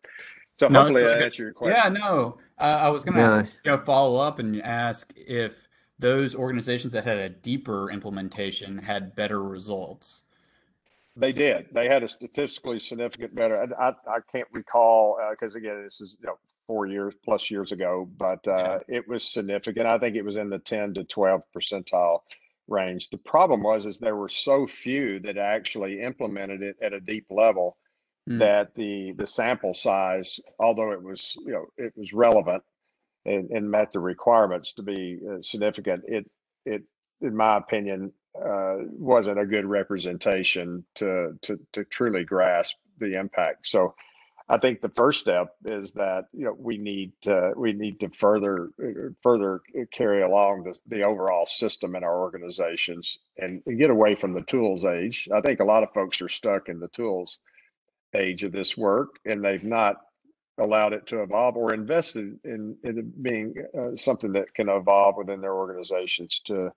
so 0.57 0.67
no, 0.67 0.81
hopefully 0.81 1.05
I 1.05 1.19
answered 1.19 1.43
your 1.43 1.53
question. 1.53 1.95
Yeah, 1.95 1.99
no. 1.99 2.37
Uh, 2.59 2.79
I 2.83 2.89
was 2.89 3.03
gonna 3.03 3.19
yeah. 3.19 3.45
you 3.63 3.71
know 3.71 3.77
follow 3.77 4.17
up 4.17 4.39
and 4.39 4.61
ask 4.61 5.11
if 5.15 5.55
those 5.99 6.35
organizations 6.35 6.93
that 6.93 7.03
had 7.03 7.17
a 7.17 7.29
deeper 7.29 7.91
implementation 7.91 8.77
had 8.77 9.15
better 9.15 9.43
results. 9.43 10.21
They 11.15 11.31
did. 11.31 11.67
They 11.73 11.87
had 11.87 12.03
a 12.03 12.07
statistically 12.07 12.79
significant 12.79 13.35
better. 13.35 13.57
I, 13.57 13.89
I, 13.89 13.93
I 14.07 14.19
can't 14.31 14.47
recall 14.51 15.19
because 15.31 15.55
uh, 15.55 15.59
again, 15.59 15.83
this 15.83 15.99
is 15.99 16.17
you 16.21 16.27
know 16.27 16.37
four 16.67 16.85
years 16.85 17.13
plus 17.23 17.51
years 17.51 17.71
ago, 17.71 18.07
but 18.17 18.47
uh, 18.47 18.79
yeah. 18.87 18.97
it 18.97 19.07
was 19.07 19.23
significant. 19.23 19.87
I 19.87 19.97
think 19.97 20.15
it 20.15 20.23
was 20.23 20.37
in 20.37 20.49
the 20.49 20.59
ten 20.59 20.93
to 20.93 21.03
twelve 21.03 21.41
percentile 21.55 22.19
range. 22.67 23.09
The 23.09 23.17
problem 23.17 23.63
was 23.63 23.85
is 23.85 23.99
there 23.99 24.15
were 24.15 24.29
so 24.29 24.67
few 24.67 25.19
that 25.19 25.37
actually 25.37 26.01
implemented 26.01 26.61
it 26.61 26.77
at 26.81 26.93
a 26.93 26.99
deep 26.99 27.25
level 27.29 27.77
mm. 28.29 28.39
that 28.39 28.73
the 28.75 29.13
the 29.13 29.27
sample 29.27 29.73
size, 29.73 30.39
although 30.59 30.91
it 30.91 31.01
was 31.01 31.35
you 31.45 31.53
know 31.53 31.65
it 31.77 31.93
was 31.95 32.13
relevant 32.13 32.63
and, 33.25 33.49
and 33.51 33.69
met 33.69 33.91
the 33.91 33.99
requirements 33.99 34.73
to 34.73 34.83
be 34.83 35.19
uh, 35.29 35.41
significant, 35.41 36.03
it 36.07 36.29
it 36.65 36.83
in 37.21 37.35
my 37.35 37.57
opinion 37.57 38.11
uh, 38.35 38.77
wasn't 38.87 39.39
a 39.39 39.45
good 39.45 39.65
representation 39.65 40.85
to 40.95 41.37
to 41.41 41.59
to 41.73 41.83
truly 41.85 42.23
grasp 42.23 42.77
the 42.99 43.19
impact. 43.19 43.67
So 43.67 43.95
I 44.51 44.57
think 44.57 44.81
the 44.81 44.91
first 44.97 45.21
step 45.21 45.55
is 45.63 45.93
that 45.93 46.25
you 46.33 46.43
know 46.43 46.55
we 46.59 46.77
need 46.77 47.13
to 47.21 47.53
we 47.55 47.71
need 47.71 48.01
to 48.01 48.09
further 48.09 48.69
further 49.23 49.61
carry 49.93 50.23
along 50.23 50.65
the, 50.65 50.77
the 50.87 51.03
overall 51.03 51.45
system 51.45 51.95
in 51.95 52.03
our 52.03 52.19
organizations 52.19 53.17
and, 53.37 53.63
and 53.65 53.79
get 53.79 53.89
away 53.89 54.13
from 54.13 54.33
the 54.33 54.41
tools 54.41 54.83
age. 54.83 55.29
I 55.33 55.39
think 55.39 55.61
a 55.61 55.65
lot 55.65 55.83
of 55.83 55.91
folks 55.91 56.21
are 56.21 56.27
stuck 56.27 56.67
in 56.67 56.81
the 56.81 56.89
tools 56.89 57.39
age 58.13 58.43
of 58.43 58.51
this 58.51 58.75
work 58.75 59.19
and 59.25 59.41
they've 59.41 59.63
not 59.63 59.95
allowed 60.57 60.91
it 60.91 61.07
to 61.07 61.23
evolve 61.23 61.55
or 61.55 61.73
invested 61.73 62.37
in, 62.43 62.75
in 62.83 63.13
being 63.21 63.53
uh, 63.79 63.95
something 63.95 64.33
that 64.33 64.53
can 64.53 64.67
evolve 64.67 65.15
within 65.17 65.39
their 65.39 65.55
organizations 65.55 66.41
to 66.45 66.69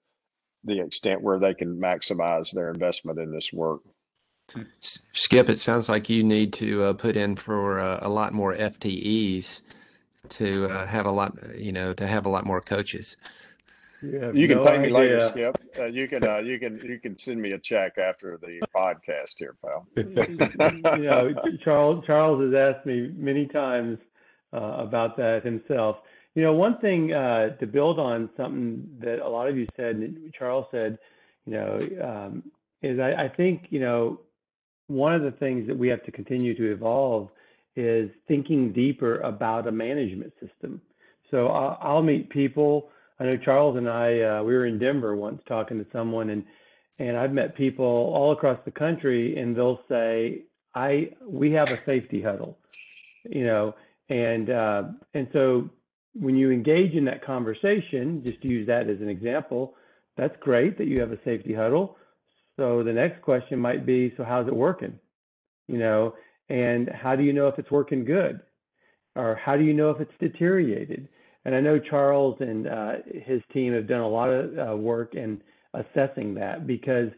the 0.63 0.81
extent 0.81 1.21
where 1.21 1.41
they 1.41 1.55
can 1.55 1.77
maximize 1.77 2.53
their 2.53 2.71
investment 2.71 3.19
in 3.19 3.33
this 3.33 3.53
work. 3.53 3.81
Skip, 5.13 5.49
it 5.49 5.59
sounds 5.59 5.89
like 5.89 6.09
you 6.09 6.23
need 6.23 6.53
to 6.55 6.85
uh, 6.85 6.93
put 6.93 7.17
in 7.17 7.37
for 7.37 7.81
uh, 7.81 7.99
a 8.03 8.09
lot 8.09 8.33
more 8.33 8.55
FTEs 8.55 9.63
to 10.29 10.67
uh, 10.67 10.87
have 10.87 11.07
a 11.07 11.11
lot, 11.11 11.37
you 11.57 11.73
know, 11.73 11.93
to 11.93 12.07
have 12.07 12.27
a 12.27 12.29
lot 12.29 12.45
more 12.45 12.61
coaches. 12.61 13.17
You, 14.03 14.33
you 14.35 14.49
can 14.49 14.59
no 14.59 14.65
pay 14.65 14.79
me 14.79 14.91
later, 14.91 15.21
Skip. 15.21 15.57
Uh, 15.79 15.85
you 15.85 16.07
can 16.09 16.25
uh, 16.25 16.39
you 16.39 16.59
can 16.59 16.79
you 16.79 17.01
can 17.01 17.17
send 17.19 17.41
me 17.41 17.53
a 17.53 17.59
check 17.59 17.97
after 17.97 18.39
the 18.39 18.61
podcast 18.75 19.39
here, 19.39 19.57
pal. 19.63 19.87
yeah, 21.01 21.57
Charles 21.65 22.05
Charles 22.05 22.45
has 22.45 22.55
asked 22.55 22.87
me 22.87 23.11
many 23.17 23.47
times 23.47 23.99
uh, 24.53 24.59
about 24.59 25.17
that 25.17 25.45
himself. 25.45 25.97
You 26.35 26.43
know, 26.43 26.53
one 26.53 26.79
thing 26.79 27.09
to 27.09 27.67
build 27.71 27.99
on 27.99 28.29
something 28.37 28.87
that 28.99 29.21
a 29.21 29.29
lot 29.29 29.49
of 29.49 29.57
you 29.57 29.67
said, 29.77 30.17
Charles 30.37 30.67
said, 30.71 30.99
you 31.47 31.53
know, 31.53 31.79
um, 32.03 32.43
is 32.83 32.99
I, 33.01 33.25
I 33.25 33.29
think 33.29 33.67
you 33.71 33.81
know 33.81 34.21
one 34.87 35.15
of 35.15 35.23
the 35.23 35.31
things 35.33 35.67
that 35.67 35.77
we 35.77 35.89
have 35.89 36.05
to 36.05 36.13
continue 36.13 36.55
to 36.55 36.73
evolve 36.73 37.31
is 37.77 38.11
thinking 38.29 38.73
deeper 38.73 39.21
about 39.21 39.67
a 39.67 39.73
management 39.73 40.33
system. 40.41 40.81
So 41.31 41.49
I'll, 41.49 41.79
I'll 41.81 42.03
meet 42.03 42.31
people. 42.31 42.91
I 43.19 43.25
know 43.25 43.37
Charles 43.37 43.77
and 43.77 43.89
I, 43.89 44.21
uh, 44.21 44.43
we 44.43 44.55
were 44.55 44.67
in 44.67 44.79
Denver 44.79 45.17
once 45.17 45.41
talking 45.49 45.79
to 45.79 45.87
someone, 45.93 46.31
and 46.31 46.45
and 47.01 47.17
I've 47.17 47.33
met 47.33 47.57
people 47.57 47.85
all 47.85 48.33
across 48.33 48.59
the 48.65 48.71
country, 48.71 49.37
and 49.37 49.57
they'll 49.57 49.81
say, 49.89 50.43
"I 50.75 51.11
we 51.27 51.53
have 51.53 51.71
a 51.71 51.83
safety 51.85 52.23
huddle," 52.23 52.59
you 53.29 53.45
know, 53.45 53.75
and 54.09 54.51
uh, 54.51 54.83
and 55.15 55.29
so 55.33 55.71
when 56.15 56.37
you 56.37 56.51
engage 56.51 56.93
in 56.95 57.05
that 57.07 57.25
conversation, 57.25 58.23
just 58.25 58.45
use 58.45 58.67
that 58.69 58.89
as 58.89 59.01
an 59.01 59.09
example, 59.09 59.75
that's 60.17 60.37
great 60.41 60.79
that 60.79 60.87
you 60.87 61.01
have 61.01 61.11
a 61.11 61.19
safety 61.25 61.53
huddle. 61.53 61.97
So 62.59 62.83
the 62.83 62.93
next 62.93 63.23
question 63.23 63.59
might 63.59 63.85
be, 63.85 64.13
so 64.17 64.25
how's 64.25 64.47
it 64.47 64.55
working? 64.55 64.99
You 65.69 65.79
know, 65.79 66.15
and 66.49 66.89
how 66.89 67.17
do 67.17 67.23
you 67.23 67.33
know 67.33 67.49
if 67.49 67.59
it's 67.59 67.71
working 67.71 68.05
good? 68.05 68.41
Or 69.17 69.35
how 69.37 69.57
do 69.57 69.65
you 69.65 69.75
know 69.75 69.91
if 69.91 70.01
it's 70.01 70.13
deteriorated? 70.21 71.09
And 71.45 71.55
I 71.55 71.61
know 71.61 71.79
Charles 71.79 72.37
and 72.41 72.67
uh, 72.67 72.93
his 73.07 73.43
team 73.53 73.73
have 73.75 73.87
done 73.87 74.01
a 74.01 74.09
lot 74.09 74.33
of 74.33 74.59
uh, 74.59 74.77
work 74.77 75.15
in 75.15 75.43
assessing 75.75 76.35
that 76.35 76.67
because, 76.67 77.11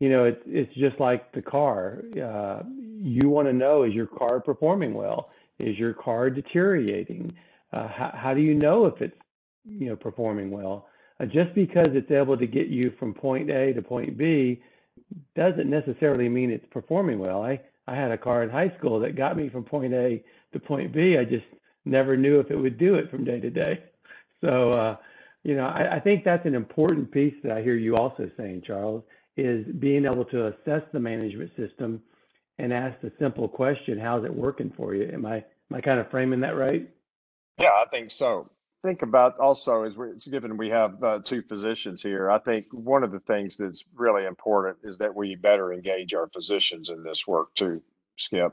you 0.00 0.10
know, 0.10 0.24
it's 0.24 0.42
it's 0.46 0.74
just 0.74 0.98
like 1.00 1.32
the 1.32 1.42
car. 1.42 2.02
Uh, 2.16 2.62
you 2.66 3.28
want 3.28 3.48
to 3.48 3.52
know 3.52 3.84
is 3.84 3.94
your 3.94 4.06
car 4.06 4.40
performing 4.40 4.94
well? 4.94 5.30
Is 5.58 5.78
your 5.78 5.94
car 5.94 6.28
deteriorating? 6.28 7.32
Uh, 7.72 7.88
how, 7.88 8.12
how 8.14 8.34
do 8.34 8.40
you 8.40 8.54
know 8.54 8.86
if 8.86 9.00
it's 9.00 9.16
you 9.64 9.88
know 9.88 9.96
performing 9.96 10.50
well? 10.50 10.88
Uh, 11.22 11.26
just 11.26 11.54
because 11.54 11.86
it's 11.90 12.10
able 12.10 12.36
to 12.36 12.46
get 12.46 12.66
you 12.66 12.92
from 12.98 13.14
point 13.14 13.50
A 13.50 13.72
to 13.72 13.82
point 13.82 14.16
B 14.16 14.60
doesn't 15.36 15.70
necessarily 15.70 16.28
mean 16.28 16.50
it's 16.50 16.66
performing 16.70 17.18
well. 17.18 17.42
I, 17.42 17.60
I 17.86 17.94
had 17.94 18.10
a 18.10 18.18
car 18.18 18.42
in 18.42 18.50
high 18.50 18.74
school 18.78 18.98
that 19.00 19.16
got 19.16 19.36
me 19.36 19.48
from 19.48 19.64
point 19.64 19.94
A 19.94 20.22
to 20.52 20.58
point 20.58 20.92
B. 20.92 21.16
I 21.18 21.24
just 21.24 21.46
never 21.84 22.16
knew 22.16 22.40
if 22.40 22.50
it 22.50 22.56
would 22.56 22.78
do 22.78 22.96
it 22.96 23.10
from 23.10 23.24
day 23.24 23.40
to 23.40 23.50
day. 23.50 23.84
So, 24.44 24.70
uh, 24.70 24.96
you 25.44 25.54
know, 25.54 25.66
I, 25.66 25.98
I 25.98 26.00
think 26.00 26.24
that's 26.24 26.44
an 26.46 26.56
important 26.56 27.12
piece 27.12 27.34
that 27.44 27.52
I 27.52 27.62
hear 27.62 27.76
you 27.76 27.94
also 27.94 28.28
saying, 28.36 28.64
Charles, 28.66 29.04
is 29.36 29.64
being 29.78 30.04
able 30.04 30.24
to 30.24 30.48
assess 30.48 30.82
the 30.92 30.98
management 30.98 31.52
system 31.56 32.02
and 32.58 32.72
ask 32.72 33.00
the 33.02 33.12
simple 33.20 33.46
question, 33.46 34.00
how's 34.00 34.24
it 34.24 34.34
working 34.34 34.72
for 34.76 34.96
you? 34.96 35.08
Am 35.12 35.24
I, 35.26 35.36
am 35.36 35.76
I 35.76 35.80
kind 35.80 36.00
of 36.00 36.10
framing 36.10 36.40
that 36.40 36.56
right? 36.56 36.90
Yeah, 37.60 37.70
I 37.70 37.84
think 37.92 38.10
so 38.10 38.48
think 38.82 39.02
about 39.02 39.38
also 39.38 39.84
is 39.84 39.94
it's 40.14 40.26
given 40.26 40.56
we 40.56 40.70
have 40.70 41.02
uh, 41.02 41.20
two 41.20 41.42
physicians 41.42 42.02
here. 42.02 42.30
I 42.30 42.38
think 42.38 42.66
one 42.72 43.04
of 43.04 43.12
the 43.12 43.20
things 43.20 43.56
that's 43.56 43.84
really 43.94 44.24
important 44.24 44.78
is 44.82 44.98
that 44.98 45.14
we 45.14 45.36
better 45.36 45.72
engage 45.72 46.14
our 46.14 46.28
physicians 46.28 46.90
in 46.90 47.02
this 47.02 47.26
work 47.26 47.54
too. 47.54 47.80
Skip, 48.16 48.52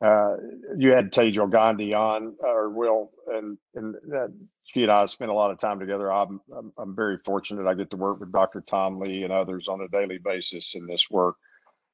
uh, 0.00 0.36
you 0.76 0.92
had 0.92 1.12
Tejal 1.12 1.50
Gandhi 1.50 1.94
on, 1.94 2.34
or 2.40 2.70
Will, 2.70 3.10
and 3.28 3.56
and 3.74 3.94
uh, 4.14 4.28
she 4.64 4.82
and 4.82 4.92
I 4.92 5.06
spent 5.06 5.30
a 5.30 5.34
lot 5.34 5.50
of 5.50 5.58
time 5.58 5.78
together. 5.78 6.12
I'm, 6.12 6.40
I'm 6.56 6.72
I'm 6.76 6.94
very 6.94 7.18
fortunate. 7.24 7.66
I 7.66 7.74
get 7.74 7.90
to 7.90 7.96
work 7.96 8.20
with 8.20 8.32
Dr. 8.32 8.60
Tom 8.60 8.98
Lee 8.98 9.22
and 9.22 9.32
others 9.32 9.68
on 9.68 9.80
a 9.80 9.88
daily 9.88 10.18
basis 10.18 10.74
in 10.74 10.86
this 10.86 11.08
work, 11.10 11.36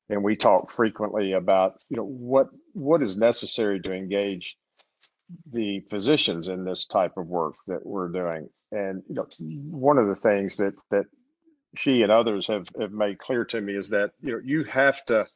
and 0.09 0.25
we 0.25 0.37
talk 0.37 0.71
frequently 0.71 1.33
about 1.33 1.83
you 1.91 1.97
know 1.97 2.07
what 2.07 2.49
what 2.73 3.03
is 3.03 3.17
necessary 3.17 3.81
to 3.81 3.93
engage 3.93 4.57
the 5.51 5.81
physicians 5.89 6.49
in 6.49 6.65
this 6.65 6.85
type 6.85 7.17
of 7.17 7.29
work 7.29 7.55
that 7.67 7.85
we're 7.85 8.09
doing. 8.09 8.49
And 8.73 9.03
you 9.09 9.15
know, 9.15 9.27
one 9.71 9.99
of 9.99 10.09
the 10.09 10.17
things 10.17 10.57
that 10.57 10.75
that 10.91 11.07
she 11.77 12.03
and 12.03 12.13
others 12.13 12.47
have 12.47 12.69
have 12.81 12.93
made 12.93 13.19
clear 13.19 13.45
to 13.47 13.61
me 13.61 13.75
is 13.75 13.89
that 13.89 14.13
you 14.23 14.33
know 14.33 14.41
you 14.45 14.65
have 14.65 15.05
to 15.07 15.27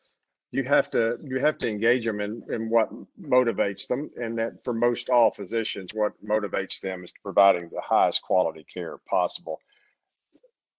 you 0.53 0.65
have 0.65 0.91
to 0.91 1.19
you 1.23 1.39
have 1.39 1.59
to 1.59 1.69
engage 1.69 2.05
them 2.05 2.21
in, 2.21 2.43
in 2.49 2.71
what 2.71 2.89
motivates 3.21 3.87
them 3.87 4.11
and 4.17 4.39
that 4.39 4.53
for 4.65 4.73
most 4.73 5.09
all 5.09 5.31
physicians 5.31 5.91
what 5.95 6.13
motivates 6.25 6.81
them 6.81 7.05
is 7.05 7.13
providing 7.23 7.69
the 7.71 7.81
highest 7.81 8.23
quality 8.23 8.65
care 8.73 8.99
possible 9.09 9.61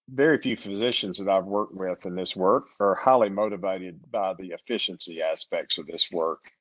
very 0.10 0.38
few 0.38 0.56
physicians 0.56 1.18
that 1.18 1.28
i've 1.28 1.46
worked 1.46 1.76
with 1.76 2.06
in 2.06 2.16
this 2.16 2.36
work 2.36 2.64
are 2.80 2.96
highly 2.96 3.30
motivated 3.30 4.00
by 4.12 4.34
the 4.36 4.48
efficiency 4.48 5.22
aspects 5.22 5.78
of 5.78 5.86
this 5.88 6.12
work 6.12 6.52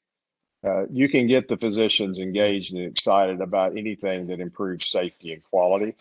uh, 0.67 0.87
you 0.91 1.09
can 1.09 1.27
get 1.27 1.49
the 1.49 1.57
physicians 1.57 2.19
engaged 2.19 2.75
and 2.75 2.85
excited 2.85 3.41
about 3.41 3.77
anything 3.77 4.25
that 4.27 4.41
improves 4.41 4.89
safety 4.89 5.33
and 5.33 5.45
quality. 5.45 5.95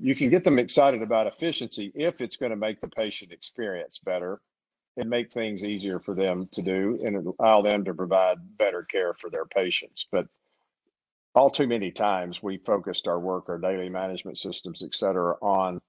you 0.00 0.14
can 0.14 0.30
get 0.30 0.44
them 0.44 0.58
excited 0.58 1.02
about 1.02 1.26
efficiency 1.26 1.90
if 1.94 2.20
it's 2.20 2.36
going 2.36 2.50
to 2.50 2.56
make 2.56 2.80
the 2.80 2.88
patient 2.88 3.32
experience 3.32 3.98
better 3.98 4.40
and 4.96 5.08
make 5.08 5.32
things 5.32 5.64
easier 5.64 5.98
for 5.98 6.14
them 6.14 6.48
to 6.52 6.62
do 6.62 6.98
and 7.04 7.34
allow 7.38 7.62
them 7.62 7.84
to 7.84 7.94
provide 7.94 8.38
better 8.58 8.82
care 8.82 9.14
for 9.14 9.30
their 9.30 9.46
patients. 9.46 10.06
But 10.10 10.26
all 11.34 11.50
too 11.50 11.66
many 11.66 11.90
times 11.90 12.42
we 12.42 12.58
focused 12.58 13.06
our 13.06 13.20
work, 13.20 13.48
our 13.48 13.58
daily 13.58 13.88
management 13.88 14.38
systems, 14.38 14.82
et 14.82 14.94
cetera, 14.94 15.36
on 15.40 15.80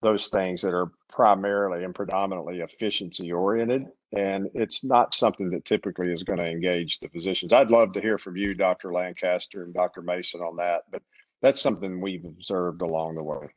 those 0.00 0.28
things 0.28 0.62
that 0.62 0.74
are 0.74 0.92
primarily 1.08 1.84
and 1.84 1.94
predominantly 1.94 2.60
efficiency 2.60 3.32
oriented. 3.32 3.86
And 4.12 4.48
it's 4.54 4.84
not 4.84 5.14
something 5.14 5.48
that 5.50 5.64
typically 5.64 6.12
is 6.12 6.22
going 6.22 6.38
to 6.38 6.46
engage 6.46 6.98
the 6.98 7.08
physicians. 7.08 7.52
I'd 7.52 7.70
love 7.70 7.92
to 7.94 8.00
hear 8.00 8.18
from 8.18 8.36
you, 8.36 8.54
Dr. 8.54 8.92
Lancaster 8.92 9.64
and 9.64 9.74
Dr. 9.74 10.02
Mason 10.02 10.40
on 10.40 10.56
that, 10.56 10.84
but 10.90 11.02
that's 11.42 11.60
something 11.60 12.00
we've 12.00 12.24
observed 12.24 12.82
along 12.82 13.16
the 13.16 13.22
way. 13.22 13.48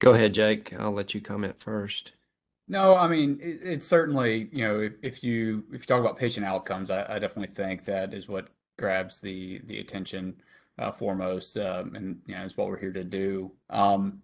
Go 0.00 0.14
ahead, 0.14 0.34
Jake. 0.34 0.72
I'll 0.78 0.92
let 0.92 1.14
you 1.14 1.20
comment 1.20 1.58
first. 1.58 2.12
No, 2.66 2.96
I 2.96 3.08
mean 3.08 3.38
it, 3.42 3.60
it's 3.62 3.86
certainly 3.86 4.48
you 4.50 4.66
know 4.66 4.80
if, 4.80 4.92
if 5.02 5.24
you 5.24 5.64
if 5.68 5.82
you 5.82 5.86
talk 5.86 6.00
about 6.00 6.18
patient 6.18 6.46
outcomes, 6.46 6.90
I, 6.90 7.04
I 7.04 7.18
definitely 7.18 7.54
think 7.54 7.84
that 7.84 8.14
is 8.14 8.28
what 8.28 8.48
grabs 8.78 9.20
the 9.20 9.60
the 9.66 9.80
attention 9.80 10.34
uh, 10.78 10.90
foremost, 10.90 11.56
um, 11.58 11.94
and 11.94 12.18
you 12.26 12.34
know 12.34 12.42
is 12.42 12.56
what 12.56 12.68
we're 12.68 12.78
here 12.78 12.92
to 12.92 13.04
do. 13.04 13.52
Um, 13.70 14.22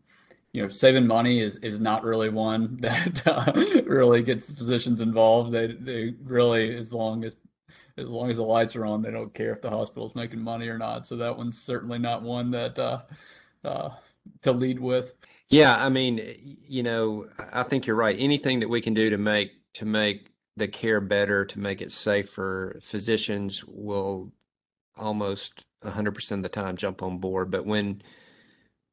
you 0.53 0.63
know, 0.63 0.69
saving 0.69 1.07
money 1.07 1.41
is 1.41 1.57
is 1.57 1.81
not 1.81 2.05
really 2.05 2.29
one 2.29 2.77
that 2.81 3.27
uh, 3.27 3.53
really 3.85 4.23
gets 4.23 4.51
physicians 4.51 5.01
involved. 5.01 5.53
They 5.53 5.69
they 5.69 6.15
really 6.23 6.77
as 6.77 6.93
long 6.93 7.25
as 7.25 7.37
as 7.97 8.09
long 8.09 8.31
as 8.31 8.39
the 8.39 8.43
lights 8.43 8.77
are 8.77 8.87
on, 8.87 9.03
they 9.03 9.11
don't 9.11 9.35
care 9.35 9.53
if 9.53 9.61
the 9.61 9.71
hospital's 9.71 10.15
making 10.15 10.41
money 10.41 10.69
or 10.69 10.79
not. 10.79 11.07
So 11.07 11.17
that 11.17 11.37
one's 11.37 11.59
certainly 11.61 11.99
not 11.99 12.23
one 12.23 12.51
that 12.53 12.79
uh, 12.79 13.03
uh, 13.65 13.91
to 14.43 14.53
lead 14.53 14.81
with. 14.81 15.15
Yeah, 15.51 15.85
I 15.85 15.89
mean, 15.89 16.59
you 16.67 16.83
know, 16.83 17.27
I 17.53 17.65
think 17.65 17.87
you're 17.87 17.97
right. 17.97 18.17
Anything 18.19 18.61
that 18.61 18.69
we 18.69 18.81
can 18.81 18.95
do 18.95 19.11
to 19.11 19.19
make 19.19 19.53
to 19.75 19.85
make 19.85 20.31
the 20.57 20.69
care 20.69 21.01
better, 21.01 21.45
to 21.45 21.59
make 21.59 21.81
it 21.81 21.93
safer, 21.93 22.79
physicians 22.83 23.65
will 23.67 24.33
almost 24.97 25.65
100% 25.85 26.31
of 26.33 26.43
the 26.43 26.49
time 26.49 26.77
jump 26.77 27.03
on 27.03 27.19
board. 27.19 27.51
But 27.51 27.67
when 27.67 28.03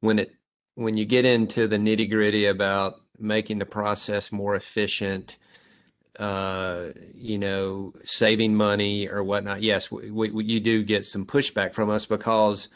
when 0.00 0.18
it 0.18 0.34
when 0.78 0.96
you 0.96 1.04
get 1.04 1.24
into 1.24 1.66
the 1.66 1.76
nitty 1.76 2.08
gritty 2.08 2.46
about 2.46 3.00
making 3.18 3.58
the 3.58 3.66
process 3.66 4.30
more 4.30 4.54
efficient, 4.54 5.36
uh, 6.20 6.88
you 7.14 7.36
know, 7.36 7.92
saving 8.04 8.54
money 8.54 9.08
or 9.08 9.24
whatnot, 9.24 9.60
yes, 9.60 9.90
we, 9.90 10.10
we, 10.10 10.44
you 10.44 10.60
do 10.60 10.84
get 10.84 11.04
some 11.04 11.26
pushback 11.26 11.74
from 11.74 11.90
us 11.90 12.06
because 12.06 12.68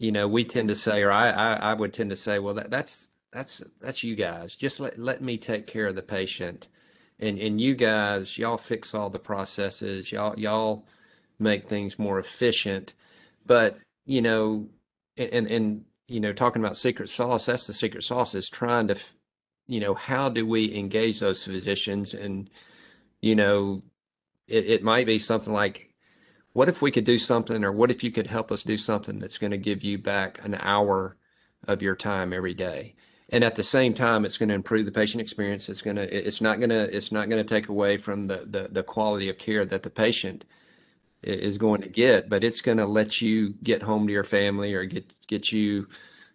you 0.00 0.10
know, 0.10 0.26
we 0.26 0.44
tend 0.44 0.68
to 0.68 0.74
say, 0.74 1.02
or 1.02 1.12
I, 1.12 1.30
I, 1.30 1.52
I 1.54 1.74
would 1.74 1.92
tend 1.92 2.10
to 2.10 2.16
say, 2.16 2.38
well, 2.40 2.54
that, 2.54 2.70
that's 2.70 3.08
that's 3.32 3.62
that's 3.80 4.02
you 4.02 4.16
guys. 4.16 4.56
Just 4.56 4.80
let 4.80 4.98
let 4.98 5.22
me 5.22 5.36
take 5.36 5.66
care 5.66 5.86
of 5.86 5.94
the 5.94 6.02
patient, 6.02 6.68
and 7.20 7.38
and 7.38 7.60
you 7.60 7.74
guys, 7.74 8.38
y'all 8.38 8.56
fix 8.56 8.94
all 8.94 9.10
the 9.10 9.18
processes. 9.18 10.10
Y'all 10.10 10.36
y'all 10.38 10.86
make 11.38 11.68
things 11.68 11.98
more 11.98 12.18
efficient. 12.18 12.94
But 13.46 13.78
you 14.06 14.22
know, 14.22 14.68
and 15.18 15.46
and 15.48 15.84
you 16.10 16.18
know, 16.18 16.32
talking 16.32 16.62
about 16.62 16.76
secret 16.76 17.08
sauce, 17.08 17.46
that's 17.46 17.68
the 17.68 17.72
secret 17.72 18.02
sauce 18.02 18.34
is 18.34 18.48
trying 18.48 18.88
to, 18.88 18.96
you 19.68 19.78
know, 19.78 19.94
how 19.94 20.28
do 20.28 20.44
we 20.44 20.74
engage 20.74 21.20
those 21.20 21.44
physicians? 21.44 22.14
And, 22.14 22.50
you 23.22 23.36
know, 23.36 23.82
it, 24.48 24.66
it 24.66 24.82
might 24.82 25.06
be 25.06 25.20
something 25.20 25.52
like 25.52 25.94
what 26.52 26.68
if 26.68 26.82
we 26.82 26.90
could 26.90 27.04
do 27.04 27.16
something 27.16 27.62
or 27.62 27.70
what 27.70 27.92
if 27.92 28.02
you 28.02 28.10
could 28.10 28.26
help 28.26 28.50
us 28.50 28.64
do 28.64 28.76
something 28.76 29.20
that's 29.20 29.38
going 29.38 29.52
to 29.52 29.56
give 29.56 29.84
you 29.84 29.98
back 29.98 30.44
an 30.44 30.56
hour 30.60 31.16
of 31.68 31.80
your 31.80 31.94
time 31.94 32.32
every 32.32 32.54
day? 32.54 32.96
And 33.28 33.44
at 33.44 33.54
the 33.54 33.62
same 33.62 33.94
time 33.94 34.24
it's 34.24 34.36
going 34.36 34.48
to 34.48 34.56
improve 34.56 34.86
the 34.86 34.92
patient 34.92 35.20
experience. 35.20 35.68
It's 35.68 35.82
going 35.82 35.94
to 35.94 36.26
it's 36.26 36.40
not 36.40 36.58
going 36.58 36.70
to 36.70 36.96
it's 36.96 37.12
not 37.12 37.28
going 37.28 37.44
to 37.44 37.48
take 37.48 37.68
away 37.68 37.96
from 37.98 38.26
the, 38.26 38.48
the 38.50 38.68
the 38.72 38.82
quality 38.82 39.28
of 39.28 39.38
care 39.38 39.64
that 39.64 39.84
the 39.84 39.90
patient 39.90 40.44
is 41.22 41.58
going 41.58 41.80
to 41.80 41.88
get 41.88 42.28
but 42.28 42.44
it's 42.44 42.60
going 42.60 42.78
to 42.78 42.86
let 42.86 43.20
you 43.20 43.54
get 43.62 43.82
home 43.82 44.06
to 44.06 44.12
your 44.12 44.24
family 44.24 44.74
or 44.74 44.84
get 44.84 45.12
get 45.26 45.52
you 45.52 45.86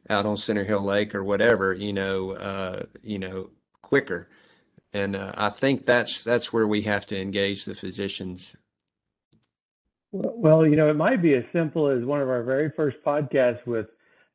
out 0.09 0.25
on 0.25 0.37
center 0.37 0.63
hill 0.63 0.83
lake 0.83 1.15
or 1.15 1.23
whatever 1.23 1.73
you 1.73 1.93
know 1.93 2.31
uh, 2.31 2.83
you 3.01 3.19
know 3.19 3.49
quicker 3.81 4.29
and 4.93 5.15
uh, 5.15 5.31
i 5.37 5.49
think 5.49 5.85
that's 5.85 6.23
that's 6.23 6.53
where 6.53 6.67
we 6.67 6.81
have 6.81 7.05
to 7.05 7.19
engage 7.19 7.65
the 7.65 7.75
physicians 7.75 8.55
well, 10.17 10.65
you 10.65 10.77
know, 10.77 10.89
it 10.89 10.95
might 10.95 11.21
be 11.21 11.33
as 11.33 11.43
simple 11.51 11.89
as 11.89 12.05
one 12.05 12.21
of 12.21 12.29
our 12.29 12.41
very 12.41 12.71
first 12.71 12.95
podcasts 13.05 13.65
with 13.65 13.87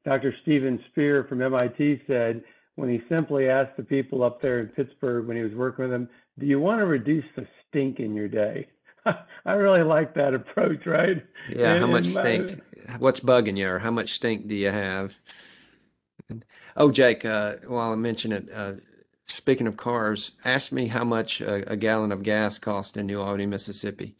Dr. 0.04 0.34
Steven 0.42 0.78
Spear 0.90 1.24
from 1.24 1.40
MIT 1.40 2.02
said 2.06 2.42
when 2.74 2.90
he 2.90 3.00
simply 3.08 3.48
asked 3.48 3.78
the 3.78 3.82
people 3.82 4.22
up 4.22 4.42
there 4.42 4.60
in 4.60 4.66
Pittsburgh 4.68 5.26
when 5.26 5.38
he 5.38 5.42
was 5.42 5.54
working 5.54 5.84
with 5.84 5.90
them, 5.90 6.08
do 6.38 6.44
you 6.44 6.60
want 6.60 6.80
to 6.80 6.86
reduce 6.86 7.24
the 7.34 7.46
stink 7.68 7.98
in 7.98 8.14
your 8.14 8.28
day? 8.28 8.68
I 9.44 9.52
really 9.52 9.82
like 9.82 10.14
that 10.14 10.34
approach, 10.34 10.86
right? 10.86 11.24
Yeah, 11.48 11.72
and, 11.72 11.80
how 11.80 11.86
much 11.86 12.06
stink? 12.06 12.60
What's 12.98 13.20
bugging 13.20 13.56
you, 13.56 13.68
or 13.68 13.78
how 13.78 13.90
much 13.90 14.14
stink 14.14 14.48
do 14.48 14.54
you 14.54 14.70
have? 14.70 15.14
Oh, 16.76 16.90
Jake, 16.90 17.24
uh, 17.24 17.56
while 17.66 17.92
I 17.92 17.96
mention 17.96 18.32
it, 18.32 18.48
uh, 18.54 18.74
speaking 19.26 19.66
of 19.66 19.76
cars, 19.76 20.32
ask 20.44 20.72
me 20.72 20.86
how 20.86 21.04
much 21.04 21.40
a, 21.40 21.72
a 21.72 21.76
gallon 21.76 22.12
of 22.12 22.22
gas 22.22 22.58
cost 22.58 22.96
in 22.96 23.06
New 23.06 23.20
Albany, 23.20 23.46
Mississippi. 23.46 24.16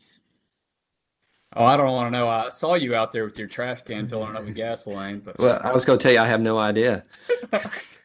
Oh, 1.57 1.65
I 1.65 1.77
don't 1.77 1.93
want 1.93 2.13
to 2.13 2.19
know. 2.19 2.29
I 2.29 2.49
saw 2.49 2.75
you 2.75 2.95
out 2.95 3.11
there 3.11 3.25
with 3.25 3.37
your 3.37 3.49
trash 3.49 3.83
can 3.83 4.09
filling 4.09 4.37
up 4.37 4.45
with 4.45 4.55
gasoline. 4.57 5.21
But 5.21 5.39
well, 5.39 5.61
I 5.63 5.73
was 5.73 5.85
going 5.85 5.99
to 5.99 6.03
tell 6.03 6.13
you, 6.13 6.21
I 6.21 6.27
have 6.27 6.41
no 6.41 6.59
idea. 6.59 7.03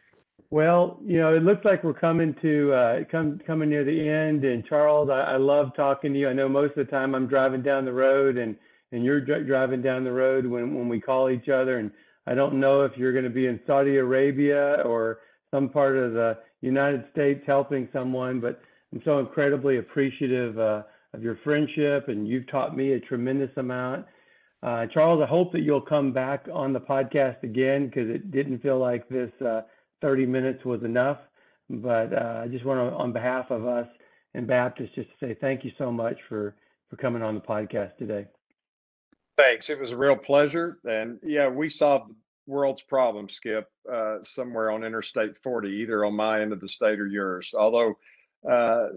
well, 0.56 1.02
you 1.06 1.20
know, 1.20 1.36
it 1.36 1.44
looks 1.44 1.66
like 1.66 1.84
we're 1.84 1.94
coming 1.94 2.34
to 2.42 2.72
uh, 2.72 3.00
come 3.12 3.42
coming 3.46 3.70
near 3.70 3.84
the 3.84 4.08
end. 4.10 4.46
And 4.46 4.66
Charles, 4.66 5.10
I, 5.10 5.34
I 5.34 5.36
love 5.36 5.76
talking 5.76 6.14
to 6.14 6.20
you. 6.20 6.30
I 6.30 6.34
know 6.34 6.48
most 6.48 6.78
of 6.78 6.86
the 6.86 6.92
time 6.92 7.14
I'm 7.14 7.28
driving 7.28 7.62
down 7.62 7.84
the 7.84 7.92
road, 7.92 8.38
and 8.38 8.56
and 8.94 9.04
you're 9.04 9.20
dr- 9.20 9.46
driving 9.46 9.82
down 9.82 10.06
the 10.06 10.14
road 10.14 10.46
when 10.46 10.74
when 10.74 10.88
we 10.88 11.02
call 11.02 11.30
each 11.30 11.50
other. 11.50 11.80
And 11.80 11.92
I 12.26 12.36
don't 12.36 12.58
know 12.58 12.84
if 12.84 12.94
you're 12.96 13.12
going 13.12 13.26
to 13.26 13.30
be 13.30 13.48
in 13.48 13.60
Saudi 13.68 13.98
Arabia 13.98 14.82
or 14.86 15.20
some 15.52 15.68
part 15.68 15.98
of 15.98 16.14
the 16.14 16.38
United 16.62 17.04
States 17.12 17.44
helping 17.46 17.90
someone, 17.92 18.40
but 18.40 18.62
I'm 18.94 19.02
so 19.04 19.20
incredibly 19.20 19.80
appreciative. 19.80 20.58
Uh, 20.58 20.84
of 21.14 21.24
your 21.24 21.40
friendship, 21.46 22.10
and 22.10 22.28
you've 22.28 22.46
taught 22.52 22.76
me 22.76 22.92
a 22.92 23.00
tremendous 23.00 23.50
amount. 23.56 24.06
Uh, 24.62 24.86
Charles, 24.94 25.22
I 25.24 25.26
hope 25.26 25.54
that 25.54 25.62
you'll 25.62 25.80
come 25.80 26.12
back 26.12 26.46
on 26.52 26.74
the 26.74 26.80
podcast 26.80 27.42
again 27.44 27.86
because 27.86 28.10
it 28.10 28.32
didn't 28.32 28.62
feel 28.62 28.80
like 28.80 29.08
this 29.08 29.32
uh, 29.42 29.62
30 30.06 30.28
minutes 30.28 30.64
was 30.64 30.84
enough. 30.84 31.18
But 31.68 32.14
uh, 32.14 32.42
I 32.44 32.48
just 32.48 32.64
want 32.64 32.78
to, 32.78 32.96
on 32.96 33.12
behalf 33.12 33.50
of 33.50 33.66
us 33.66 33.88
and 34.36 34.46
Baptist, 34.46 34.94
just 34.94 35.10
to 35.10 35.16
say 35.20 35.38
thank 35.42 35.66
you 35.66 35.72
so 35.80 35.92
much 35.92 36.20
for 36.30 36.56
for 36.92 36.96
coming 36.98 37.24
on 37.24 37.34
the 37.34 37.42
podcast 37.42 37.98
today. 37.98 38.28
Thanks. 39.36 39.72
It 39.72 39.80
was 39.82 39.90
a 39.90 39.98
real 39.98 40.16
pleasure, 40.16 40.78
and 40.88 41.18
yeah, 41.24 41.48
we 41.48 41.70
solved 41.70 42.12
the 42.12 42.16
world's 42.46 42.84
problem, 42.84 43.28
Skip, 43.28 43.68
uh, 43.92 44.18
somewhere 44.22 44.70
on 44.70 44.84
Interstate 44.84 45.36
40, 45.42 45.70
either 45.70 46.06
on 46.06 46.16
my 46.16 46.40
end 46.40 46.54
of 46.54 46.62
the 46.62 46.68
state 46.68 47.00
or 47.00 47.08
yours. 47.08 47.52
Although 47.58 47.98
uh, 48.48 48.90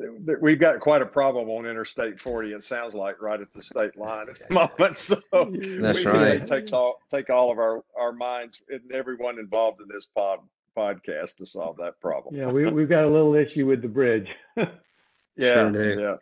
we've 0.43 0.61
got 0.61 0.79
quite 0.81 1.01
a 1.01 1.07
problem 1.07 1.49
on 1.49 1.65
Interstate 1.65 2.21
40. 2.21 2.53
It 2.53 2.65
sounds 2.65 2.93
like 2.93 3.23
right 3.23 3.41
at 3.41 3.51
the 3.55 3.63
state 3.63 3.97
line 3.97 4.29
at 4.29 4.39
the 4.47 4.55
moment. 4.55 4.99
So 4.99 5.17
that's 5.81 6.01
we, 6.01 6.05
right. 6.05 6.43
It 6.43 6.47
takes 6.47 6.75
all 6.75 6.99
take 7.11 7.31
all 7.31 7.51
of 7.51 7.59
our 7.59 7.83
our 7.99 8.13
minds 8.13 8.61
and 8.69 8.93
everyone 8.93 9.39
involved 9.39 9.81
in 9.81 9.89
this 9.89 10.05
pod 10.05 10.41
podcast 10.79 11.37
to 11.37 11.47
solve 11.47 11.77
that 11.79 12.01
problem. 12.01 12.35
Yeah, 12.35 12.51
we 12.51 12.67
we've 12.71 12.89
got 12.89 13.05
a 13.05 13.09
little 13.09 13.35
issue 13.35 13.67
with 13.67 13.83
the 13.83 13.89
bridge. 13.89 14.29
yeah, 14.57 14.67
sure 15.37 16.01
yeah. 16.01 16.17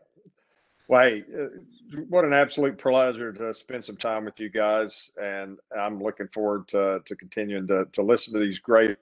Well, 0.88 1.08
hey, 1.08 1.24
uh, 1.36 1.98
what 2.08 2.24
an 2.24 2.32
absolute 2.32 2.78
pleasure 2.78 3.32
to 3.32 3.52
spend 3.52 3.84
some 3.84 3.96
time 3.96 4.24
with 4.24 4.38
you 4.38 4.48
guys, 4.48 5.10
and 5.20 5.58
I'm 5.76 6.02
looking 6.02 6.28
forward 6.28 6.68
to 6.68 7.00
to 7.04 7.16
continuing 7.16 7.66
to 7.68 7.86
to 7.92 8.02
listen 8.02 8.34
to 8.34 8.40
these 8.40 8.58
great 8.58 8.96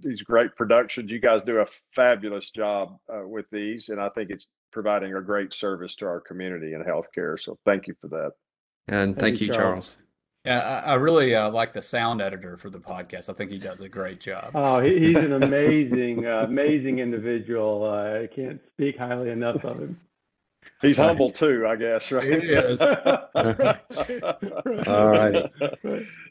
these 0.00 0.22
great 0.22 0.56
productions. 0.56 1.10
You 1.10 1.20
guys 1.20 1.42
do 1.46 1.58
a 1.58 1.66
fabulous 1.94 2.50
job 2.50 2.98
uh, 3.12 3.26
with 3.26 3.46
these, 3.50 3.88
and 3.88 4.00
I 4.00 4.08
think 4.10 4.30
it's 4.30 4.48
providing 4.72 5.14
a 5.14 5.22
great 5.22 5.52
service 5.52 5.94
to 5.96 6.06
our 6.06 6.20
community 6.20 6.74
and 6.74 6.84
healthcare. 6.84 7.40
So 7.40 7.58
thank 7.64 7.86
you 7.86 7.94
for 8.00 8.08
that. 8.08 8.32
And 8.88 9.14
thank, 9.14 9.38
thank 9.38 9.40
you, 9.40 9.48
Charles. 9.48 9.90
Charles. 9.90 9.96
Yeah, 10.48 10.82
I, 10.86 10.92
I 10.92 10.94
really 10.94 11.34
uh, 11.34 11.50
like 11.50 11.74
the 11.74 11.82
sound 11.82 12.22
editor 12.22 12.56
for 12.56 12.70
the 12.70 12.78
podcast. 12.78 13.28
I 13.28 13.34
think 13.34 13.50
he 13.50 13.58
does 13.58 13.82
a 13.82 13.88
great 13.88 14.18
job. 14.18 14.52
Oh, 14.54 14.80
he, 14.80 14.98
he's 14.98 15.18
an 15.18 15.32
amazing, 15.42 16.26
uh, 16.26 16.46
amazing 16.48 17.00
individual. 17.00 17.84
Uh, 17.84 18.22
I 18.22 18.28
can't 18.28 18.58
speak 18.72 18.96
highly 18.96 19.28
enough 19.28 19.62
of 19.62 19.78
him. 19.78 20.00
He's 20.80 20.96
humble 20.96 21.30
too, 21.30 21.66
I 21.66 21.76
guess, 21.76 22.10
right? 22.10 22.42
He 22.42 22.48
is. 22.48 22.80
All 22.80 23.28
right. 25.06 25.50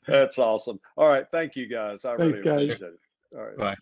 That's 0.07 0.39
awesome. 0.39 0.79
All 0.95 1.09
right. 1.09 1.27
Thank 1.31 1.55
you 1.55 1.67
guys. 1.67 2.03
I 2.03 2.17
Thanks, 2.17 2.37
really 2.37 2.39
appreciate 2.39 2.81
it. 2.81 2.99
All 3.35 3.43
right. 3.43 3.57
Bye. 3.57 3.75